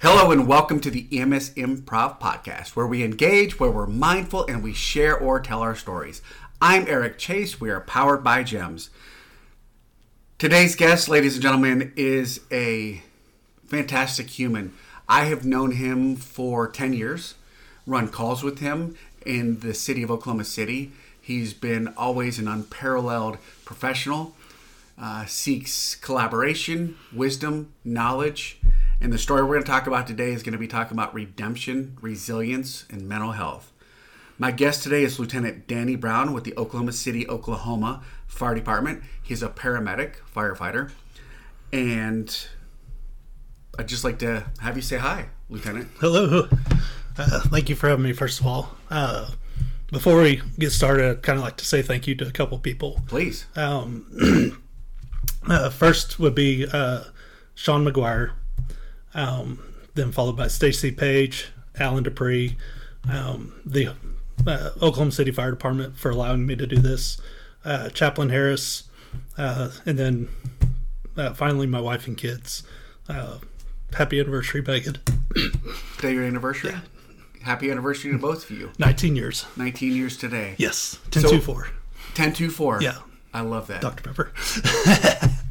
[0.00, 4.62] Hello and welcome to the EMS Improv Podcast, where we engage, where we're mindful, and
[4.62, 6.22] we share or tell our stories.
[6.62, 7.60] I'm Eric Chase.
[7.60, 8.90] We are powered by GEMS.
[10.38, 13.02] Today's guest, ladies and gentlemen, is a
[13.66, 14.72] fantastic human.
[15.08, 17.34] I have known him for 10 years,
[17.84, 18.94] run calls with him
[19.26, 20.92] in the city of Oklahoma City.
[21.20, 24.36] He's been always an unparalleled professional,
[24.96, 28.57] uh, seeks collaboration, wisdom, knowledge.
[29.00, 31.14] And the story we're going to talk about today is going to be talking about
[31.14, 33.72] redemption, resilience, and mental health.
[34.38, 39.04] My guest today is Lieutenant Danny Brown with the Oklahoma City, Oklahoma Fire Department.
[39.22, 40.90] He's a paramedic, firefighter.
[41.72, 42.48] And
[43.78, 45.88] I'd just like to have you say hi, Lieutenant.
[46.00, 46.48] Hello.
[47.16, 48.76] Uh, thank you for having me, first of all.
[48.90, 49.30] Uh,
[49.92, 52.58] before we get started, I'd kind of like to say thank you to a couple
[52.58, 53.00] people.
[53.06, 53.46] Please.
[53.54, 54.60] Um,
[55.48, 57.04] uh, first would be uh,
[57.54, 58.32] Sean McGuire,
[59.14, 59.58] um,
[59.94, 61.48] then followed by Stacy Page,
[61.78, 62.56] Alan Dupree,
[63.10, 63.88] um, the
[64.46, 67.20] uh, Oklahoma City Fire Department for allowing me to do this,
[67.64, 68.84] uh, Chaplain Harris,
[69.36, 70.28] uh, and then
[71.16, 72.62] uh, finally my wife and kids.
[73.08, 73.38] Uh,
[73.94, 74.98] happy anniversary, Megan.
[75.96, 76.70] Today your anniversary?
[76.72, 76.80] Yeah.
[77.42, 78.70] Happy anniversary to both of you.
[78.78, 79.46] 19 years.
[79.56, 80.54] 19 years today.
[80.58, 80.98] Yes.
[81.10, 81.54] 10 So- 2 4.
[81.54, 82.82] 1024.
[82.82, 82.98] Yeah.
[83.32, 83.80] I love that.
[83.80, 84.02] Dr.
[84.02, 84.32] Pepper.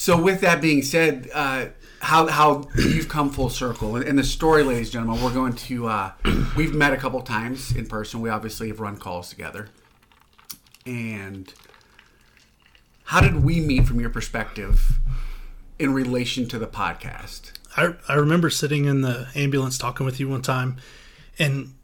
[0.00, 1.66] So, with that being said, uh,
[2.00, 5.54] how how you've come full circle, and, and the story, ladies and gentlemen, we're going
[5.54, 6.12] to uh,
[6.56, 8.20] we've met a couple times in person.
[8.20, 9.68] We obviously have run calls together,
[10.86, 11.52] and
[13.04, 14.98] how did we meet from your perspective
[15.78, 17.52] in relation to the podcast?
[17.76, 20.76] I, I remember sitting in the ambulance talking with you one time,
[21.38, 21.74] and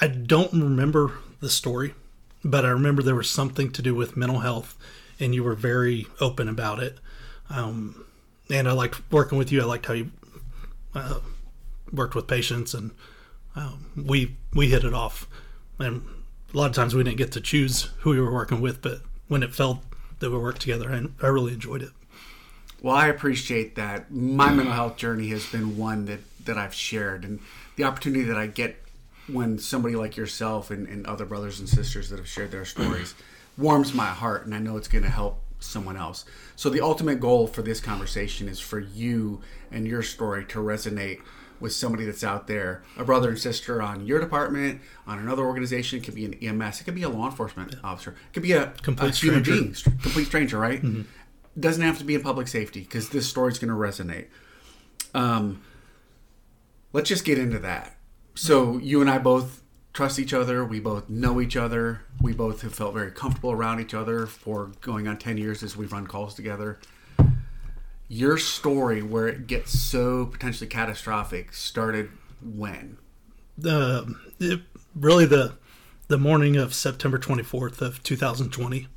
[0.00, 1.94] I don't remember the story,
[2.44, 4.76] but I remember there was something to do with mental health,
[5.18, 6.98] and you were very open about it.
[7.48, 8.04] Um,
[8.50, 9.62] and I liked working with you.
[9.62, 10.10] I liked how you
[10.94, 11.20] uh,
[11.92, 12.90] worked with patients, and
[13.56, 15.28] um, we we hit it off.
[15.78, 16.02] And
[16.52, 19.00] a lot of times we didn't get to choose who we were working with, but
[19.28, 19.78] when it felt
[20.18, 21.90] that we worked together, and I really enjoyed it.
[22.82, 24.10] Well, I appreciate that.
[24.10, 27.40] My mental health journey has been one that, that I've shared, and
[27.76, 28.82] the opportunity that I get
[29.26, 33.14] when somebody like yourself and, and other brothers and sisters that have shared their stories
[33.56, 36.24] warms my heart, and I know it's going to help someone else.
[36.56, 39.40] So, the ultimate goal for this conversation is for you
[39.70, 41.20] and your story to resonate
[41.60, 45.98] with somebody that's out there, a brother and sister on your department, on another organization.
[45.98, 48.52] It could be an EMS, it could be a law enforcement officer, it could be
[48.52, 49.90] a Complete a human stranger.
[49.90, 50.82] being, complete stranger, right?
[51.58, 54.26] Doesn't have to be in public safety because this story's going to resonate.
[55.12, 55.60] Um,
[56.92, 57.96] let's just get into that.
[58.34, 60.64] So you and I both trust each other.
[60.64, 62.02] We both know each other.
[62.20, 65.76] We both have felt very comfortable around each other for going on ten years as
[65.76, 66.78] we've run calls together.
[68.08, 72.10] Your story, where it gets so potentially catastrophic, started
[72.42, 72.98] when?
[73.60, 74.62] the
[74.94, 75.54] really the
[76.08, 78.88] the morning of September 24th of 2020.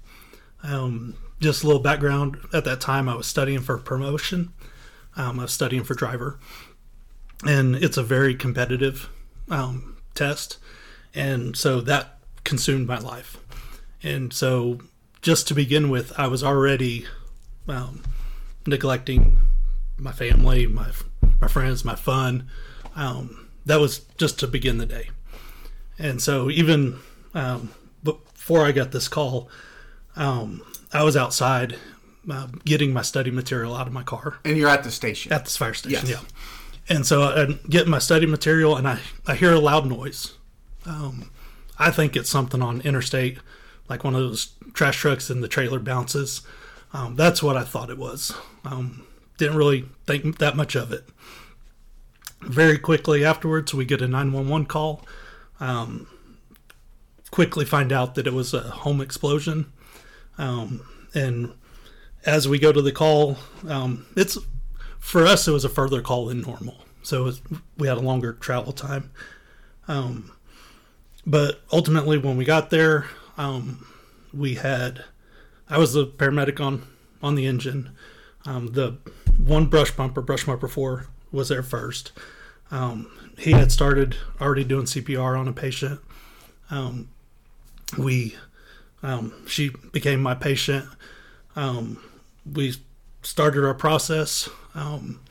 [0.64, 2.38] Um, just a little background.
[2.52, 4.52] At that time, I was studying for promotion.
[5.16, 6.40] Um, I was studying for driver,
[7.46, 9.10] and it's a very competitive
[9.50, 10.58] um, test,
[11.14, 13.38] and so that consumed my life.
[14.02, 14.80] And so,
[15.22, 17.06] just to begin with, I was already
[17.68, 18.02] um,
[18.66, 19.38] neglecting
[19.98, 20.88] my family, my
[21.40, 22.50] my friends, my fun.
[22.96, 25.10] Um, that was just to begin the day.
[25.98, 27.00] And so even
[27.34, 27.72] um,
[28.04, 29.50] before I got this call,
[30.16, 31.78] um, I was outside
[32.30, 35.32] uh, getting my study material out of my car And you're at the station.
[35.32, 36.08] at this fire station.
[36.08, 36.22] Yes.
[36.22, 36.96] Yeah.
[36.96, 40.34] And so I'm getting my study material, and I, I hear a loud noise.
[40.86, 41.32] Um,
[41.78, 43.40] I think it's something on interstate,
[43.90, 46.42] like one of those trash trucks and the trailer bounces.
[46.94, 48.34] Um, that's what I thought it was.
[48.66, 49.06] Um,
[49.38, 51.06] didn't really think that much of it.
[52.42, 55.06] Very quickly afterwards, we get a 911 call.
[55.60, 56.08] Um,
[57.32, 59.72] quickly find out that it was a home explosion.
[60.38, 61.54] Um, and
[62.26, 64.38] as we go to the call, um, it's
[65.00, 67.42] for us it was a further call than normal, so was,
[67.78, 69.12] we had a longer travel time.
[69.88, 70.32] Um,
[71.26, 73.06] but ultimately, when we got there,
[73.38, 73.86] um,
[74.34, 75.04] we had
[75.70, 76.84] I was the paramedic on
[77.22, 77.92] on the engine.
[78.46, 78.98] Um, the
[79.38, 82.12] one brush bumper, brush bumper four, was there first.
[82.72, 86.00] Um, he had started already doing CPR on a patient.
[86.70, 87.10] Um,
[87.98, 88.36] we,
[89.02, 90.86] um, she became my patient.
[91.56, 92.02] Um,
[92.52, 92.76] we
[93.22, 95.22] started our process, um,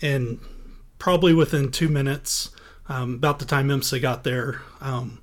[0.00, 0.40] and
[0.98, 2.50] probably within two minutes,
[2.88, 5.20] um, about the time EMSA got there, um,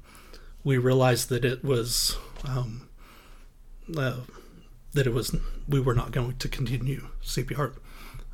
[0.64, 2.90] we realized that it was um,
[3.98, 4.18] uh,
[4.94, 5.36] that it was
[5.68, 7.76] we were not going to continue CPR.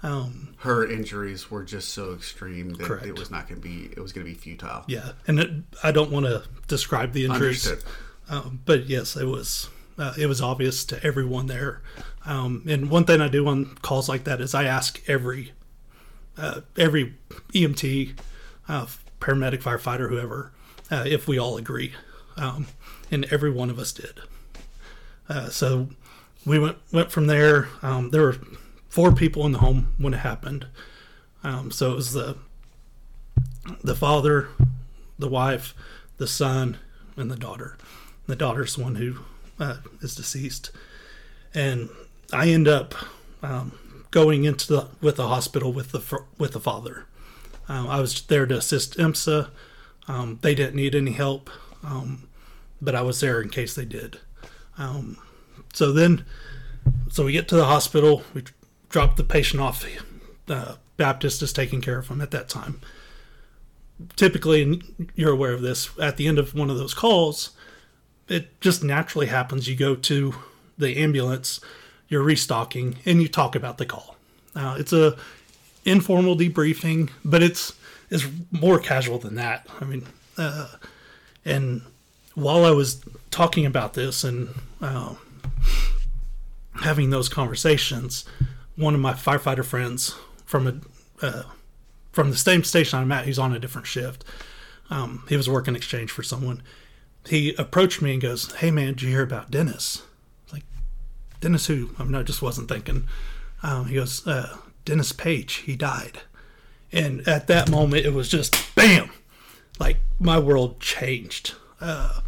[0.03, 3.05] Um, Her injuries were just so extreme that Correct.
[3.05, 3.85] it was not going to be.
[3.85, 4.83] It was going to be futile.
[4.87, 5.49] yeah, and it,
[5.83, 7.71] I don't want to describe the injuries,
[8.29, 11.81] um, but yes, it was uh, it was obvious to everyone there.
[12.25, 15.53] Um, and one thing I do on calls like that is I ask every
[16.37, 17.15] uh, every
[17.53, 18.17] EMT,
[18.67, 18.85] uh,
[19.25, 20.51] paramedic, firefighter, whoever,
[20.91, 21.93] uh, if we all agree,
[22.37, 22.67] um,
[23.09, 24.19] and every one of us did.
[25.27, 25.89] Uh, so
[26.45, 27.69] we went went from there.
[27.81, 28.37] Um, there were
[28.87, 30.67] four people in the home when it happened.
[31.43, 32.37] Um, so it was the
[33.83, 34.49] the father,
[35.17, 35.73] the wife,
[36.17, 36.77] the son,
[37.17, 37.77] and the daughter.
[38.27, 39.19] The daughter's the one who
[39.59, 40.69] uh, is deceased,
[41.53, 41.89] and
[42.31, 42.93] I end up
[43.41, 43.73] um,
[44.11, 47.05] going into the with the hospital with the with the father.
[47.67, 49.49] Um, I was there to assist EMSA.
[50.07, 51.49] Um, they didn't need any help,
[51.83, 52.27] um,
[52.81, 54.19] but I was there in case they did.
[54.77, 55.17] Um,
[55.73, 56.25] so then,
[57.09, 58.23] so we get to the hospital.
[58.33, 58.43] We
[58.89, 59.85] drop the patient off.
[60.47, 62.81] Uh, Baptist is taking care of him at that time
[64.15, 64.81] typically,
[65.15, 67.51] you're aware of this, at the end of one of those calls,
[68.27, 69.67] it just naturally happens.
[69.67, 70.35] You go to
[70.77, 71.59] the ambulance,
[72.09, 74.15] you're restocking, and you talk about the call.
[74.55, 75.17] Now, it's a
[75.85, 77.73] informal debriefing, but it's
[78.09, 79.67] it's more casual than that.
[79.79, 80.05] I mean,
[80.37, 80.67] uh,
[81.43, 81.81] and
[82.33, 84.49] while I was talking about this and
[84.81, 85.15] uh,
[86.81, 88.25] having those conversations,
[88.75, 90.15] one of my firefighter friends
[90.45, 91.43] from a uh,
[92.11, 94.23] from the same station I'm at, he's on a different shift.
[94.89, 96.61] Um, he was working exchange for someone.
[97.27, 100.03] He approached me and goes, "Hey man, did you hear about Dennis?"
[100.51, 100.63] Like,
[101.41, 103.07] "Dennis who?" I mean, I just wasn't thinking.
[103.63, 105.55] Um, he goes, uh, "Dennis Page.
[105.55, 106.19] He died."
[106.91, 109.09] And at that moment, it was just bam,
[109.79, 111.53] like my world changed.
[111.81, 112.21] Uh,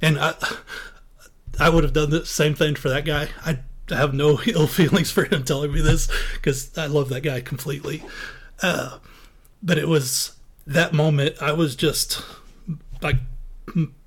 [0.00, 0.34] and I,
[1.60, 3.28] I would have done the same thing for that guy.
[3.44, 3.58] I
[3.90, 8.02] have no ill feelings for him telling me this because I love that guy completely.
[8.62, 8.98] Uh,
[9.62, 12.22] but it was that moment I was just
[13.02, 13.16] like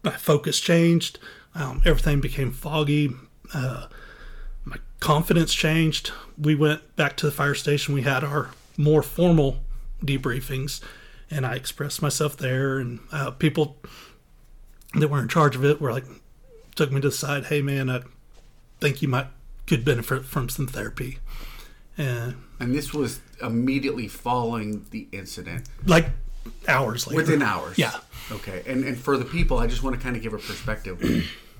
[0.03, 1.19] my focus changed.
[1.53, 3.11] Um, everything became foggy.
[3.53, 3.87] Uh,
[4.99, 6.11] confidence changed.
[6.37, 7.93] We went back to the fire station.
[7.93, 9.59] We had our more formal
[10.03, 10.81] debriefings,
[11.29, 12.77] and I expressed myself there.
[12.77, 13.77] And uh, people
[14.93, 16.05] that were in charge of it were like,
[16.75, 17.45] took me to the side.
[17.45, 18.01] Hey, man, I
[18.79, 19.27] think you might
[19.65, 21.19] could benefit from some therapy.
[21.97, 26.09] And And this was immediately following the incident, like
[26.67, 27.77] hours later, within hours.
[27.77, 27.95] Yeah.
[28.31, 28.63] Okay.
[28.65, 31.01] And and for the people, I just want to kind of give a perspective.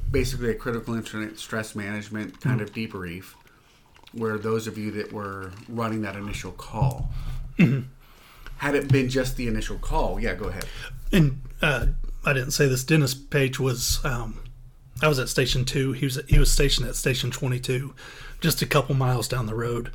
[0.10, 3.34] Basically, a critical incident stress management kind of debrief,
[4.14, 7.10] where those of you that were running that initial call,
[8.58, 10.66] had it been just the initial call, yeah, go ahead.
[11.12, 11.88] and uh,
[12.26, 12.84] I didn't say this.
[12.84, 14.00] Dennis Page was.
[14.06, 14.40] Um,
[15.02, 15.92] I was at station two.
[15.92, 17.94] He was he was stationed at station twenty two,
[18.42, 19.92] just a couple miles down the road.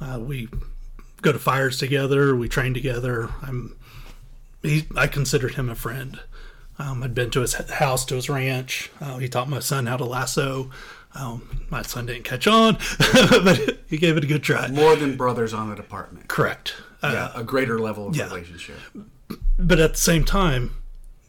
[0.00, 0.48] Uh, we
[1.22, 2.36] go to fires together.
[2.36, 3.30] We train together.
[3.42, 3.76] I'm.
[4.62, 6.20] He, I considered him a friend.
[6.78, 8.90] Um, I'd been to his house, to his ranch.
[9.00, 10.70] Uh, he taught my son how to lasso.
[11.14, 12.76] Um, my son didn't catch on,
[13.44, 14.66] but he gave it a good try.
[14.68, 16.26] More than brothers on the department.
[16.28, 16.74] Correct.
[17.02, 18.24] Uh, Yeah, a greater level of yeah.
[18.24, 18.76] relationship.
[19.56, 20.72] but at the same time,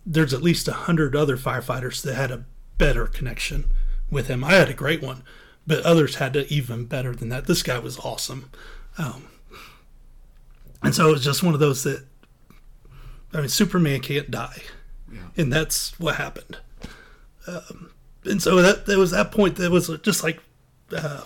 [0.04, 2.46] there's at least a hundred other firefighters that had a
[2.80, 3.72] better connection
[4.10, 4.44] with him.
[4.44, 5.24] I had a great one,
[5.68, 7.46] but others had it even better than that.
[7.46, 8.50] This guy was awesome,
[8.98, 9.28] um,
[10.82, 12.06] and so it was just one of those that,
[13.34, 14.62] I mean, Superman can't die,
[15.16, 15.44] Yeah.
[15.44, 16.58] and that's what happened.
[17.48, 17.92] Um,
[18.26, 20.40] and so that there was that point that was just like,
[20.96, 21.24] uh,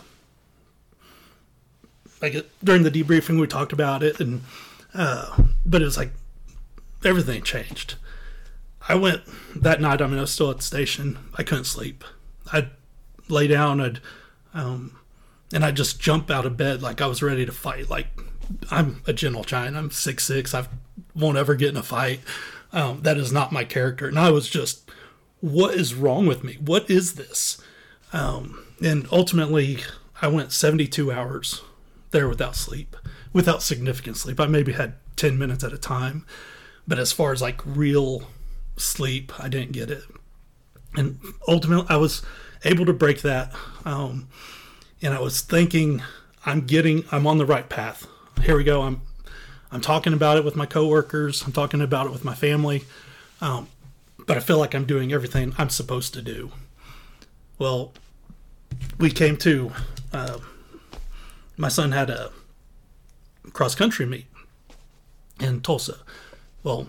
[2.21, 4.41] like it, during the debriefing we talked about it, and
[4.93, 6.11] uh, but it was like
[7.03, 7.95] everything changed.
[8.87, 9.21] I went
[9.55, 10.01] that night.
[10.01, 11.17] I mean, I was still at the station.
[11.37, 12.03] I couldn't sleep.
[12.51, 12.69] I'd
[13.27, 13.79] lay down.
[13.79, 13.99] I'd
[14.53, 14.99] um,
[15.53, 17.89] and I just jump out of bed like I was ready to fight.
[17.89, 18.07] Like
[18.71, 19.77] I'm a gentle giant.
[19.77, 20.53] I'm six six.
[20.53, 20.67] I
[21.15, 22.19] won't ever get in a fight.
[22.71, 24.07] Um, that is not my character.
[24.07, 24.89] And I was just,
[25.41, 26.57] what is wrong with me?
[26.63, 27.61] What is this?
[28.13, 29.79] Um, and ultimately,
[30.21, 31.61] I went 72 hours
[32.11, 32.95] there without sleep,
[33.33, 34.39] without significant sleep.
[34.39, 36.25] I maybe had 10 minutes at a time,
[36.87, 38.23] but as far as like real
[38.77, 40.03] sleep, I didn't get it.
[40.95, 42.23] And ultimately, I was
[42.65, 43.53] able to break that.
[43.85, 44.27] Um,
[45.01, 46.01] and I was thinking,
[46.45, 48.07] I'm getting, I'm on the right path.
[48.43, 48.81] Here we go.
[48.81, 49.01] I'm,
[49.71, 51.43] I'm talking about it with my coworkers.
[51.43, 52.85] I'm talking about it with my family.
[53.41, 53.67] Um,
[54.25, 56.51] but I feel like I'm doing everything I'm supposed to do.
[57.57, 57.93] Well,
[58.97, 59.71] we came to,
[60.13, 60.39] uh,
[61.57, 62.31] my son had a
[63.53, 64.25] cross country meet
[65.39, 65.97] in Tulsa.
[66.63, 66.87] Well,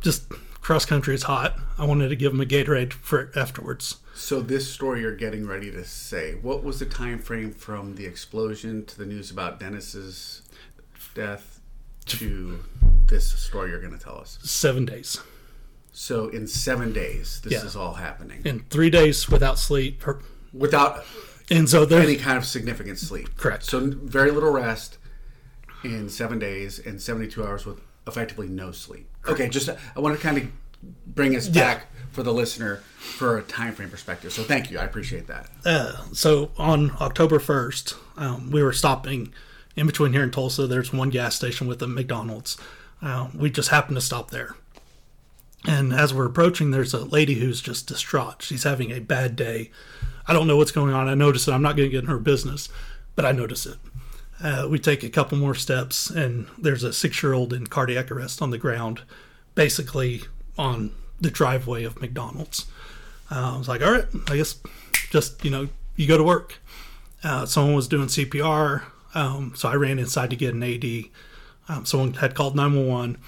[0.00, 0.28] just
[0.60, 1.58] cross country is hot.
[1.78, 3.96] I wanted to give him a Gatorade for afterwards.
[4.14, 8.06] So this story you're getting ready to say, what was the time frame from the
[8.06, 10.42] explosion to the news about Dennis's
[11.14, 11.51] death
[12.06, 12.58] to
[13.06, 14.38] this story you're going to tell us?
[14.42, 15.20] Seven days.
[15.92, 17.64] So in seven days, this Yeah.
[17.64, 20.02] is all happening In three days without sleep.
[20.02, 20.20] Her-
[20.52, 21.04] without
[21.50, 23.36] And so there's any kind of significant sleep.
[23.36, 23.64] Correct.
[23.64, 24.96] So very little rest
[25.84, 29.08] in seven days and 72 hours with effectively no sleep.
[29.28, 30.44] Okay, just I want to kind of
[31.06, 31.52] bring us Yeah.
[31.74, 34.32] back for the listener for a time frame perspective.
[34.32, 35.50] So thank you, I appreciate that.
[35.66, 39.32] uh, so on October 1st, um, we were stopping
[39.76, 40.66] in between here in Tulsa.
[40.66, 42.56] There's one gas station with a McDonald's.
[43.00, 44.54] Uh, we just happened to stop there.
[45.64, 48.42] And as we're approaching, there's a lady who's just distraught.
[48.42, 49.70] She's having a bad day.
[50.26, 51.08] I don't know what's going on.
[51.08, 51.52] I notice it.
[51.52, 52.68] I'm not going to get in her business,
[53.14, 53.76] but I notice it.
[54.42, 58.10] Uh, we take a couple more steps, and there's a six year old in cardiac
[58.10, 59.02] arrest on the ground,
[59.54, 60.22] basically
[60.58, 62.66] on the driveway of McDonald's.
[63.30, 64.58] Uh, I was like, all right, I guess
[65.10, 66.58] just, you know, you go to work.
[67.22, 68.82] Uh, someone was doing CPR,
[69.14, 71.10] um, so I ran inside to get an AED.
[71.68, 73.18] Um, someone had called 911.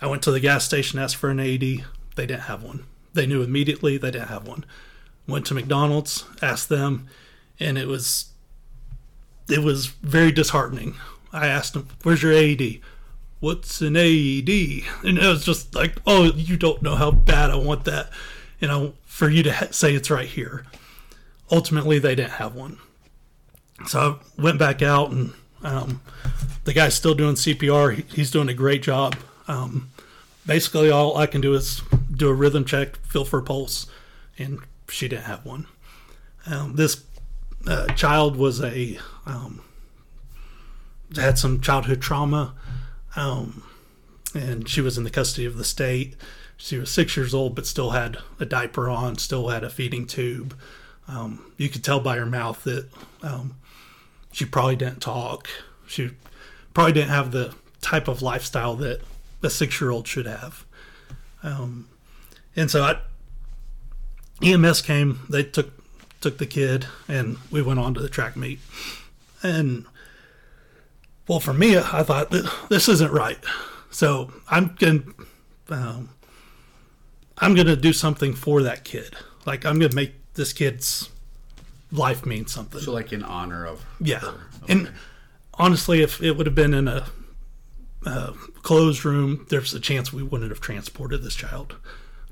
[0.00, 1.84] I went to the gas station, asked for an AED.
[2.16, 2.84] They didn't have one.
[3.12, 4.64] They knew immediately they didn't have one.
[5.26, 7.06] Went to McDonald's, asked them,
[7.58, 8.26] and it was
[9.48, 10.94] it was very disheartening.
[11.32, 12.80] I asked them, "Where's your AED?"
[13.40, 14.84] What's an AED?
[15.02, 18.10] And it was just like, "Oh, you don't know how bad I want that."
[18.60, 20.66] You know, for you to ha- say it's right here.
[21.50, 22.78] Ultimately, they didn't have one.
[23.86, 25.32] So I went back out, and
[25.62, 26.00] um,
[26.64, 27.94] the guy's still doing CPR.
[27.94, 29.16] He, he's doing a great job.
[29.48, 29.90] Um,
[30.46, 31.82] basically, all I can do is
[32.14, 33.86] do a rhythm check, feel for a pulse,
[34.38, 34.58] and
[34.88, 35.66] she didn't have one.
[36.46, 37.04] Um, this
[37.66, 39.62] uh, child was a um,
[41.16, 42.54] had some childhood trauma,
[43.16, 43.64] um,
[44.34, 46.16] and she was in the custody of the state.
[46.56, 50.06] She was six years old, but still had a diaper on, still had a feeding
[50.06, 50.56] tube.
[51.08, 52.88] Um, you could tell by her mouth that
[53.22, 53.56] um,
[54.32, 55.48] she probably didn't talk.
[55.86, 56.10] She
[56.74, 59.00] probably didn't have the type of lifestyle that
[59.42, 60.64] a six-year-old should have.
[61.42, 61.88] Um,
[62.54, 62.98] and so I,
[64.42, 65.20] EMS came.
[65.28, 65.72] They took
[66.20, 68.60] took the kid, and we went on to the track meet.
[69.42, 69.86] And
[71.26, 72.30] well, for me, I thought
[72.68, 73.38] this isn't right.
[73.90, 75.02] So I'm gonna
[75.68, 76.10] um,
[77.38, 79.14] I'm gonna do something for that kid.
[79.46, 81.08] Like I'm gonna make this kid's
[81.92, 82.80] life means something.
[82.80, 84.20] So like in honor of Yeah.
[84.20, 84.34] her.
[84.68, 84.92] And
[85.54, 87.06] honestly, if it would have been in a
[88.06, 88.32] uh,
[88.62, 91.76] closed room, there's a chance we wouldn't have transported this child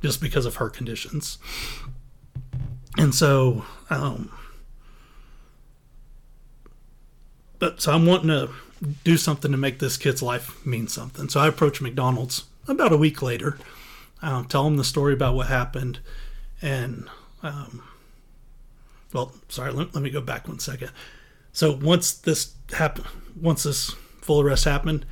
[0.03, 1.38] just because of her conditions.
[2.97, 4.31] And so, um,
[7.59, 8.50] but so I'm wanting to
[9.05, 11.29] do something to make this kid's life mean something.
[11.29, 13.59] So I approached McDonald's about a week later,
[14.23, 15.99] um, tell them the story about what happened,
[16.62, 17.09] and
[17.43, 17.83] um,
[19.12, 20.91] well, sorry, let, let me go back one second.
[21.53, 23.07] So once this happened,
[23.41, 25.07] once this full arrest happened,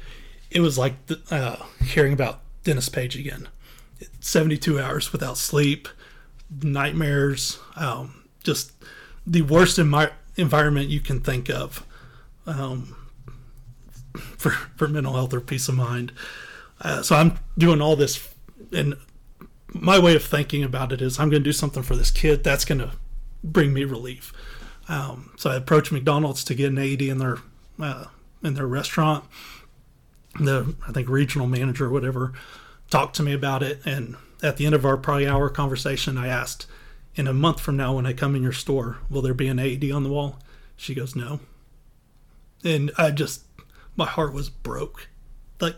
[0.51, 3.49] it was like the, uh, hearing about Dennis Page again.
[4.21, 5.89] 72 hours without sleep,
[6.63, 8.73] nightmares, um, just
[9.27, 11.85] the worst environment you can think of
[12.47, 12.97] um,
[14.37, 16.13] for, for mental health or peace of mind.
[16.81, 18.35] Uh, so I'm doing all this,
[18.73, 18.95] and
[19.69, 22.45] my way of thinking about it is I'm going to do something for this kid
[22.45, 22.93] that's going to
[23.43, 24.33] bring me relief.
[24.89, 27.39] Um, so I approached McDonald's to get an AED in their
[27.81, 28.07] uh,
[28.43, 29.25] in their restaurant.
[30.39, 32.33] The I think regional manager or whatever
[32.91, 36.29] talked to me about it, and at the end of our probably hour conversation, I
[36.29, 36.67] asked,
[37.15, 39.59] "In a month from now, when I come in your store, will there be an
[39.59, 40.39] AED on the wall?"
[40.77, 41.41] She goes, "No."
[42.63, 43.45] And I just
[43.97, 45.09] my heart was broke,
[45.61, 45.77] like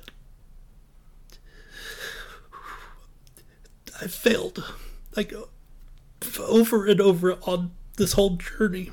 [4.01, 4.65] I failed,
[5.17, 5.33] like
[6.39, 8.91] over and over on this whole journey.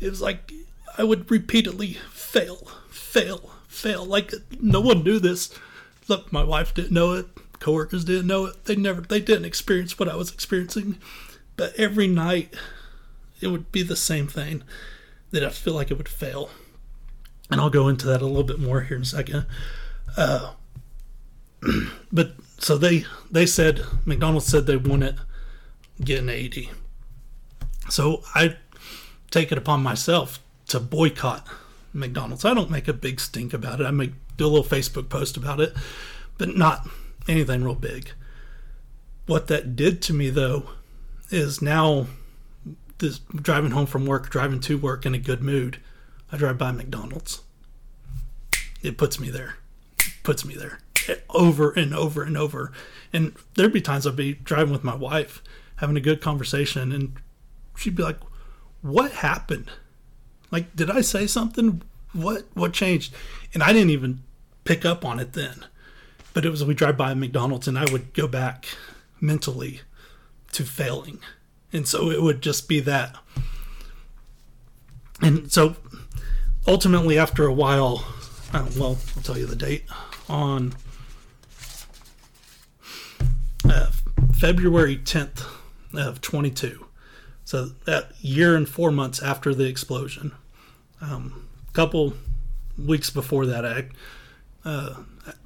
[0.00, 0.52] It was like
[0.96, 4.04] I would repeatedly fail, fail, fail.
[4.04, 5.56] Like no one knew this.
[6.08, 7.26] Look, my wife didn't know it.
[7.58, 8.64] Coworkers didn't know it.
[8.66, 10.98] They never, they didn't experience what I was experiencing.
[11.56, 12.54] But every night,
[13.40, 14.62] it would be the same thing.
[15.30, 16.50] That I feel like it would fail.
[17.50, 19.46] And I'll go into that a little bit more here in a second.
[20.16, 20.52] Uh,
[22.12, 25.24] but so they they said McDonald's said they wouldn't get
[25.98, 26.68] an AED.
[27.88, 28.56] So I
[29.30, 31.46] take it upon myself to boycott
[31.92, 32.44] McDonald's.
[32.44, 33.86] I don't make a big stink about it.
[33.86, 35.74] I make do a little Facebook post about it,
[36.38, 36.88] but not
[37.28, 38.10] anything real big.
[39.26, 40.70] What that did to me though
[41.30, 42.06] is now
[42.98, 45.78] this driving home from work, driving to work in a good mood,
[46.32, 47.42] I drive by McDonald's.
[48.82, 49.56] It puts me there.
[50.22, 50.80] puts me there
[51.30, 52.72] over and over and over.
[53.12, 55.42] And there'd be times I'd be driving with my wife,
[55.76, 57.16] having a good conversation, and
[57.76, 58.18] she'd be like,
[58.82, 59.70] What happened?
[60.50, 61.82] Like, did I say something?
[62.14, 63.12] what what changed?
[63.52, 64.22] And I didn't even
[64.64, 65.66] pick up on it then.
[66.32, 68.66] But it was we drive by McDonald's and I would go back
[69.20, 69.82] mentally
[70.52, 71.18] to failing.
[71.72, 73.16] And so it would just be that.
[75.20, 75.76] And so
[76.66, 78.04] ultimately after a while,
[78.52, 79.84] uh, well, I'll tell you the date
[80.28, 80.74] on
[83.68, 83.90] uh,
[84.34, 85.44] February 10th
[85.98, 86.86] of 22.
[87.44, 90.32] So that year and four months after the explosion,
[91.00, 92.14] a um, couple
[92.78, 93.88] weeks before that, I
[94.64, 94.94] uh,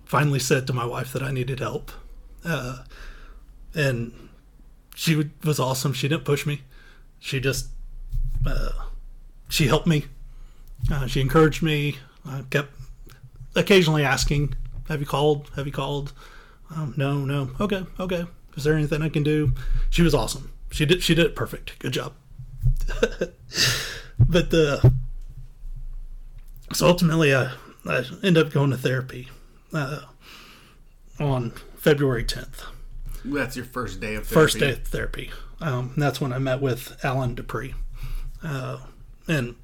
[0.05, 1.91] finally said to my wife that I needed help,
[2.45, 2.85] uh,
[3.75, 4.29] and
[4.95, 5.93] she was awesome.
[5.93, 6.63] She didn't push me.
[7.19, 7.69] She just
[8.47, 8.71] uh,
[9.49, 10.07] she helped me.
[10.91, 11.99] Uh, she encouraged me.
[12.25, 12.71] I kept
[13.57, 14.55] occasionally asking,
[14.89, 15.51] "Have you called?
[15.57, 16.13] Have you called?"
[16.75, 17.51] Um, no, no.
[17.61, 18.27] Okay, okay.
[18.59, 19.53] Is there anything I can do?
[19.89, 20.51] She was awesome.
[20.73, 21.01] She did.
[21.01, 21.79] She did it perfect.
[21.79, 22.13] Good job.
[24.19, 24.93] but the
[26.73, 27.53] so ultimately, I
[27.87, 29.29] I ended up going to therapy
[29.73, 30.01] uh,
[31.21, 32.65] on February tenth.
[33.25, 34.35] That's your first day of therapy.
[34.35, 35.31] First day of therapy.
[35.61, 37.75] Um, that's when I met with Alan Dupree,
[38.43, 38.79] uh,
[39.29, 39.55] and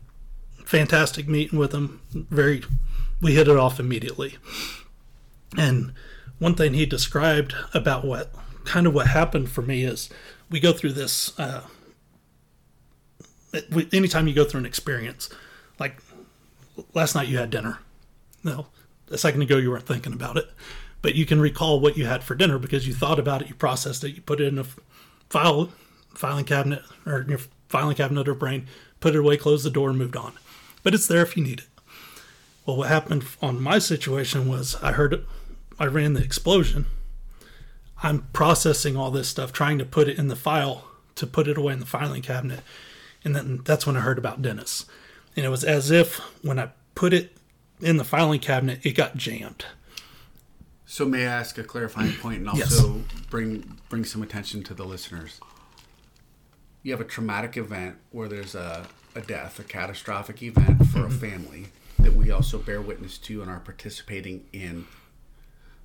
[0.64, 2.00] fantastic meeting with him.
[2.12, 2.62] Very,
[3.20, 4.36] we hit it off immediately.
[5.56, 5.92] And
[6.38, 8.32] one thing he described about what
[8.64, 10.10] kind of what happened for me is
[10.50, 11.38] we go through this.
[11.38, 11.62] Uh,
[13.92, 15.30] anytime you go through an experience,
[15.78, 16.00] like
[16.92, 17.78] last night you had dinner.
[18.42, 18.66] No,
[19.10, 20.50] a second ago you weren't thinking about it,
[21.02, 23.54] but you can recall what you had for dinner because you thought about it, you
[23.54, 24.66] processed it, you put it in a
[25.28, 25.70] file
[26.14, 28.66] filing cabinet or your filing cabinet or brain,
[29.00, 30.32] put it away, closed the door, and moved on.
[30.82, 31.66] But it's there if you need it.
[32.66, 35.26] Well, what happened on my situation was I heard
[35.78, 36.86] I ran the explosion.
[38.04, 40.84] I'm processing all this stuff, trying to put it in the file
[41.14, 42.60] to put it away in the filing cabinet.
[43.24, 44.84] And then that's when I heard about Dennis.
[45.34, 47.34] And it was as if when I put it
[47.80, 49.64] in the filing cabinet, it got jammed.
[50.84, 53.04] So may I ask a clarifying point and also yes.
[53.30, 55.40] bring bring some attention to the listeners?
[56.82, 61.06] You have a traumatic event where there's a, a death, a catastrophic event for mm-hmm.
[61.06, 61.66] a family
[61.98, 64.86] that we also bear witness to and are participating in.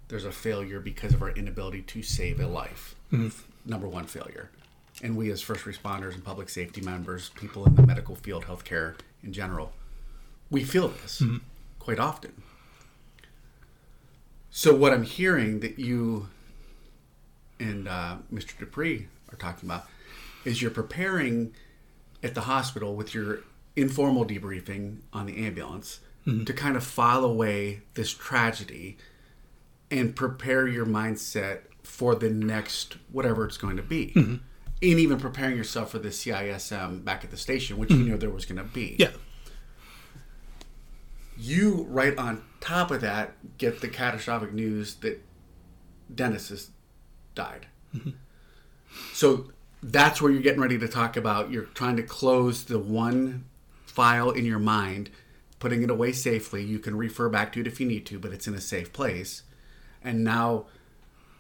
[0.10, 2.95] There's a failure because of our inability to save a life.
[3.12, 3.69] Mm-hmm.
[3.69, 4.50] Number one failure.
[5.02, 8.95] And we as first responders and public safety members, people in the medical field, healthcare
[9.24, 9.72] in general,
[10.50, 11.38] we feel this mm-hmm.
[11.80, 12.43] quite often
[14.50, 16.28] so what I'm hearing that you
[17.60, 18.58] and uh, Mr.
[18.58, 19.86] Dupree are talking about
[20.43, 21.54] is you're preparing
[22.24, 23.41] at the hospital with your
[23.76, 26.45] informal debriefing on the ambulance mm-hmm.
[26.45, 28.98] to kind of file away this tragedy
[29.91, 34.13] and prepare your mindset for the next whatever it's going to be.
[34.15, 34.36] Mm-hmm.
[34.82, 38.04] And even preparing yourself for the CISM back at the station, which mm-hmm.
[38.04, 38.95] you know there was going to be.
[38.97, 39.12] Yeah
[41.39, 45.23] you right on top of that get the catastrophic news that
[46.13, 46.69] Dennis has
[47.34, 47.67] died.
[47.95, 48.12] Mm-hmm.
[49.13, 51.49] So that's where you're getting ready to talk about.
[51.49, 53.45] You're trying to close the one
[53.86, 55.10] file in your mind,
[55.60, 56.63] putting it away safely.
[56.63, 58.91] You can refer back to it if you need to, but it's in a safe
[58.91, 59.43] place.
[60.04, 60.66] And now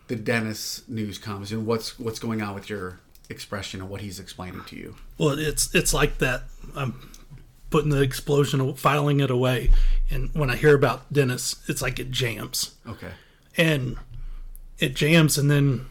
[0.07, 4.19] the Dennis news comes, and what's what's going on with your expression and what he's
[4.19, 4.95] explaining to you?
[5.17, 6.43] Well, it's it's like that.
[6.75, 7.11] I'm
[7.69, 9.69] putting the explosion, filing it away.
[10.09, 12.75] And when I hear about Dennis, it's like it jams.
[12.87, 13.11] Okay.
[13.55, 13.97] And
[14.79, 15.85] it jams, and then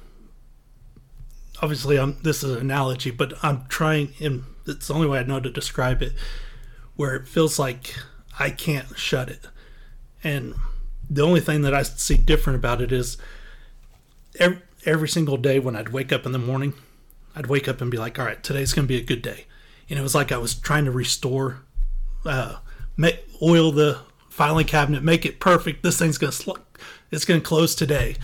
[1.63, 5.23] obviously, I'm this is an analogy, but I'm trying, and it's the only way I
[5.23, 6.15] know to describe it,
[6.97, 7.95] where it feels like
[8.39, 9.47] I can't shut it.
[10.25, 10.55] And
[11.11, 13.17] the only thing that I see different about it is
[14.39, 16.75] every, every single day when I'd wake up in the morning,
[17.35, 19.47] I'd wake up and be like, all right, today's going to be a good day.
[19.89, 21.63] And it was like I was trying to restore
[22.25, 22.57] uh,
[22.97, 25.83] make, oil the filing cabinet, make it perfect.
[25.83, 26.59] This thing's gonna sl-
[27.11, 28.17] it's gonna close today,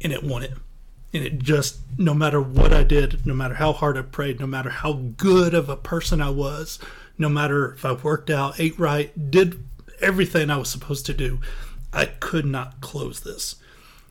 [0.00, 0.52] and it won it.
[1.14, 4.46] And it just, no matter what I did, no matter how hard I prayed, no
[4.46, 6.78] matter how good of a person I was,
[7.16, 9.64] no matter if I worked out, ate right, did
[10.00, 11.40] everything I was supposed to do,
[11.92, 13.56] I could not close this.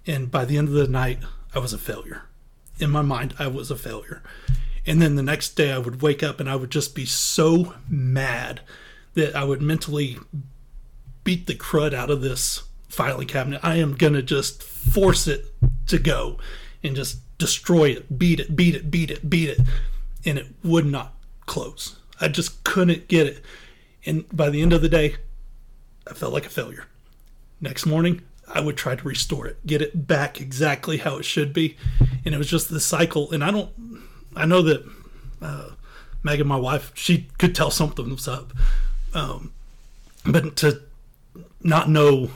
[0.05, 1.19] And by the end of the night,
[1.53, 2.23] I was a failure.
[2.79, 4.21] In my mind, I was a failure.
[4.85, 7.75] And then the next day, I would wake up and I would just be so
[7.89, 8.61] mad
[9.15, 10.17] that I would mentally
[11.23, 13.59] beat the crud out of this filing cabinet.
[13.63, 15.45] I am going to just force it
[15.87, 16.37] to go
[16.83, 19.59] and just destroy it, beat it, beat it, beat it, beat it.
[20.25, 21.97] And it would not close.
[22.21, 23.43] I just couldn't get it.
[24.05, 25.17] And by the end of the day,
[26.09, 26.85] I felt like a failure.
[27.59, 31.53] Next morning, I would try to restore it, get it back exactly how it should
[31.53, 31.77] be.
[32.23, 33.31] And it was just the cycle.
[33.31, 33.71] And I don't,
[34.35, 34.85] I know that
[35.41, 35.69] uh,
[36.23, 38.53] Megan, my wife, she could tell something was up.
[39.13, 39.51] Um,
[40.25, 40.81] but to
[41.63, 42.29] not know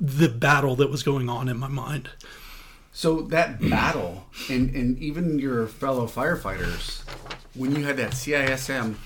[0.00, 2.10] the battle that was going on in my mind.
[2.92, 7.02] So that battle, and and even your fellow firefighters,
[7.54, 8.96] when you had that CISM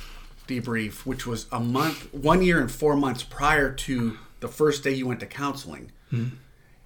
[0.46, 4.92] debrief, which was a month, one year and four months prior to the first day
[4.92, 5.92] you went to counseling,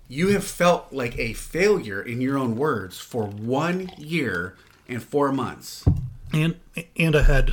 [0.09, 4.57] you have felt like a failure in your own words for one year
[4.89, 5.85] and four months.
[6.33, 6.57] and
[6.97, 7.53] and I had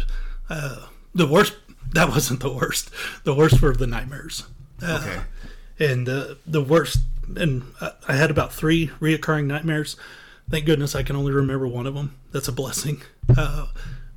[0.49, 1.55] uh, the worst.
[1.93, 2.89] That wasn't the worst.
[3.23, 4.45] The worst were the nightmares.
[4.81, 5.21] Uh, Okay.
[5.79, 6.99] And uh, the worst,
[7.35, 9.95] and I- I had about three reoccurring nightmares.
[10.49, 12.15] Thank goodness I can only remember one of them.
[12.31, 13.01] That's a blessing.
[13.35, 13.67] Uh,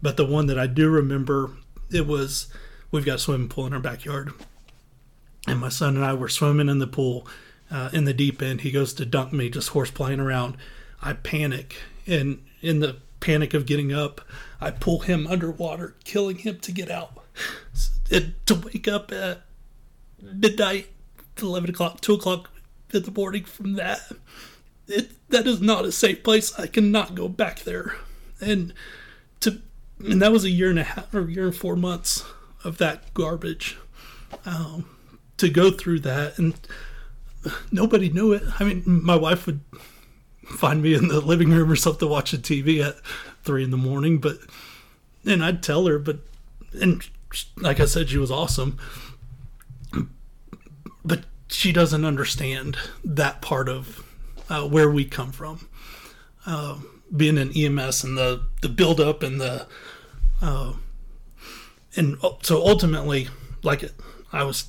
[0.02, 1.50] but the one that I do remember,
[1.90, 2.48] it was
[2.90, 4.32] we've got a swimming pool in our backyard,
[5.46, 7.26] and my son and I were swimming in the pool
[7.70, 8.62] uh, in the deep end.
[8.62, 10.56] He goes to dunk me, just horse playing around.
[11.02, 11.76] I panic,
[12.06, 14.20] and in the panic of getting up,
[14.60, 17.18] I pull him underwater, killing him to get out.
[18.46, 19.40] To wake up at
[20.22, 20.88] midnight,
[21.40, 22.50] eleven o'clock, two o'clock
[22.92, 24.12] in the morning from that.
[24.86, 26.56] It that is not a safe place.
[26.56, 27.96] I cannot go back there,
[28.40, 28.74] and
[29.40, 29.62] to
[29.98, 32.24] and that was a year and a half or a year and four months
[32.62, 33.78] of that garbage.
[34.44, 34.93] Um,
[35.38, 36.54] to go through that and
[37.72, 38.42] nobody knew it.
[38.58, 39.60] I mean, my wife would
[40.44, 42.96] find me in the living room or something watching TV at
[43.42, 44.38] three in the morning, but
[45.26, 46.18] and I'd tell her, but
[46.80, 47.02] and
[47.56, 48.78] like I said, she was awesome,
[51.04, 54.04] but she doesn't understand that part of
[54.48, 55.68] uh, where we come from.
[56.46, 56.78] Uh,
[57.14, 59.66] being in EMS and the the build up and the
[60.42, 60.74] uh,
[61.96, 63.28] and so ultimately,
[63.62, 63.90] like
[64.32, 64.66] I was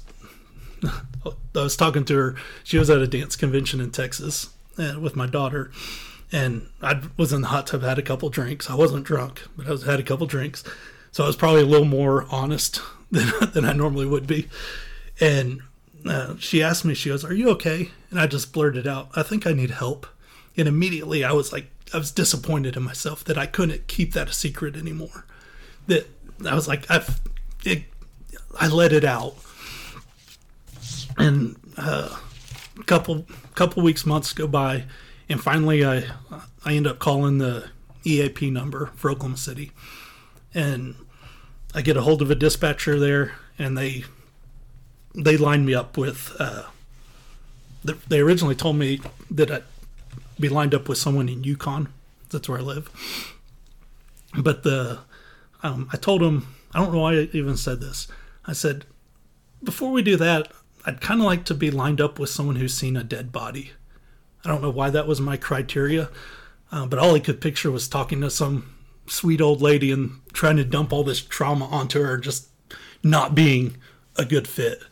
[1.26, 2.36] I was talking to her.
[2.64, 5.72] She was at a dance convention in Texas uh, with my daughter,
[6.32, 8.70] and I was in the hot tub, had a couple drinks.
[8.70, 10.64] I wasn't drunk, but I was had a couple drinks,
[11.12, 14.50] so I was probably a little more honest than than I normally would be.
[15.20, 15.62] And
[16.08, 19.24] uh, she asked me, she goes, "Are you okay?" And I just blurted out, "I
[19.24, 20.08] think I need help."
[20.58, 24.30] And immediately, I was like, I was disappointed in myself that I couldn't keep that
[24.30, 25.26] a secret anymore.
[25.88, 26.08] That
[26.46, 26.86] I was like,
[27.66, 27.84] it,
[28.60, 29.36] I let it out
[31.18, 32.18] and uh,
[32.80, 34.84] a couple couple weeks months go by
[35.30, 36.04] and finally i
[36.66, 37.70] i end up calling the
[38.04, 39.72] eap number for oklahoma city.
[40.54, 40.96] And
[41.74, 44.04] i get a hold of a dispatcher there and they
[45.14, 46.64] they lined me up with uh,
[48.08, 49.00] they originally told me
[49.32, 49.64] that i'd
[50.40, 51.88] be lined up with someone in yukon.
[52.30, 52.90] That's where i live.
[54.38, 55.00] But the
[55.64, 58.08] um, i told them i don't know why i even said this.
[58.46, 58.86] I said
[59.64, 60.52] before we do that,
[60.86, 63.72] I'd kind of like to be lined up with someone who's seen a dead body.
[64.44, 66.10] I don't know why that was my criteria,
[66.72, 68.76] uh, but all I could picture was talking to some
[69.08, 72.48] sweet old lady and trying to dump all this trauma onto her, just
[73.04, 73.78] not being
[74.16, 74.84] a good fit.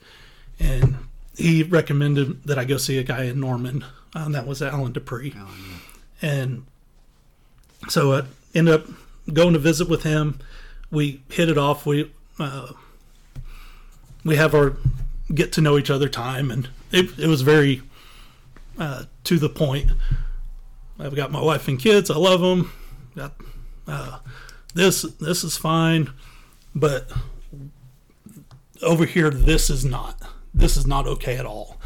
[0.60, 0.97] And
[1.38, 3.84] he recommended that I go see a guy in Norman,
[4.15, 5.36] uh, and that was Alan Dupree.
[6.21, 6.65] And
[7.89, 8.23] so I
[8.56, 8.88] ended up
[9.32, 10.39] going to visit with him.
[10.89, 11.86] We hit it off.
[11.86, 12.73] We uh,
[14.23, 14.77] we have our
[15.34, 17.82] get to know each other time, and it, it was very
[18.78, 19.91] uh, to the point.
[21.00, 22.10] I've got my wife and kids.
[22.10, 22.72] I love them.
[23.15, 23.34] Got
[23.88, 24.19] uh,
[24.74, 25.02] this.
[25.02, 26.12] This is fine,
[26.76, 27.12] but
[28.82, 30.22] over here, this is not.
[30.54, 31.80] This is not okay at all.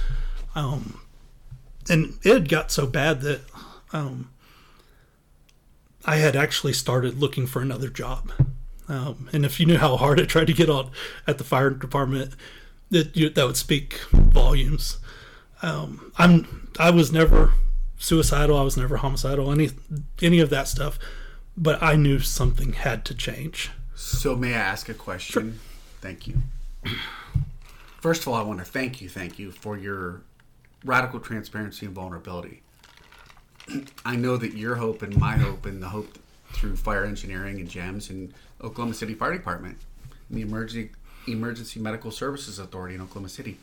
[0.56, 1.00] Um,
[1.90, 3.42] and it got so bad that
[3.94, 4.30] um,
[6.04, 8.32] I had actually started looking for another job.
[8.90, 10.92] Um, and if you knew how hard I tried to get on
[11.26, 12.34] at the fire department,
[12.90, 14.98] that you, that would speak volumes.
[15.62, 17.54] Um, I'm I was never
[17.98, 18.58] suicidal.
[18.58, 19.52] I was never homicidal.
[19.52, 19.72] Any
[20.22, 21.00] any of that stuff.
[21.56, 23.72] But I knew something had to change.
[23.96, 25.32] So may I ask a question?
[25.54, 25.60] Sure.
[26.02, 26.38] Thank you.
[28.00, 30.22] First of all, I want to thank you, thank you for your
[30.86, 32.62] radical transparency and vulnerability.
[34.06, 36.18] I know that your hope and my hope and the hope
[36.54, 39.78] through fire engineering and GEMS and Oklahoma City Fire Department,
[40.30, 40.92] and the Emergency
[41.28, 43.58] Emergency Medical Services Authority in Oklahoma City,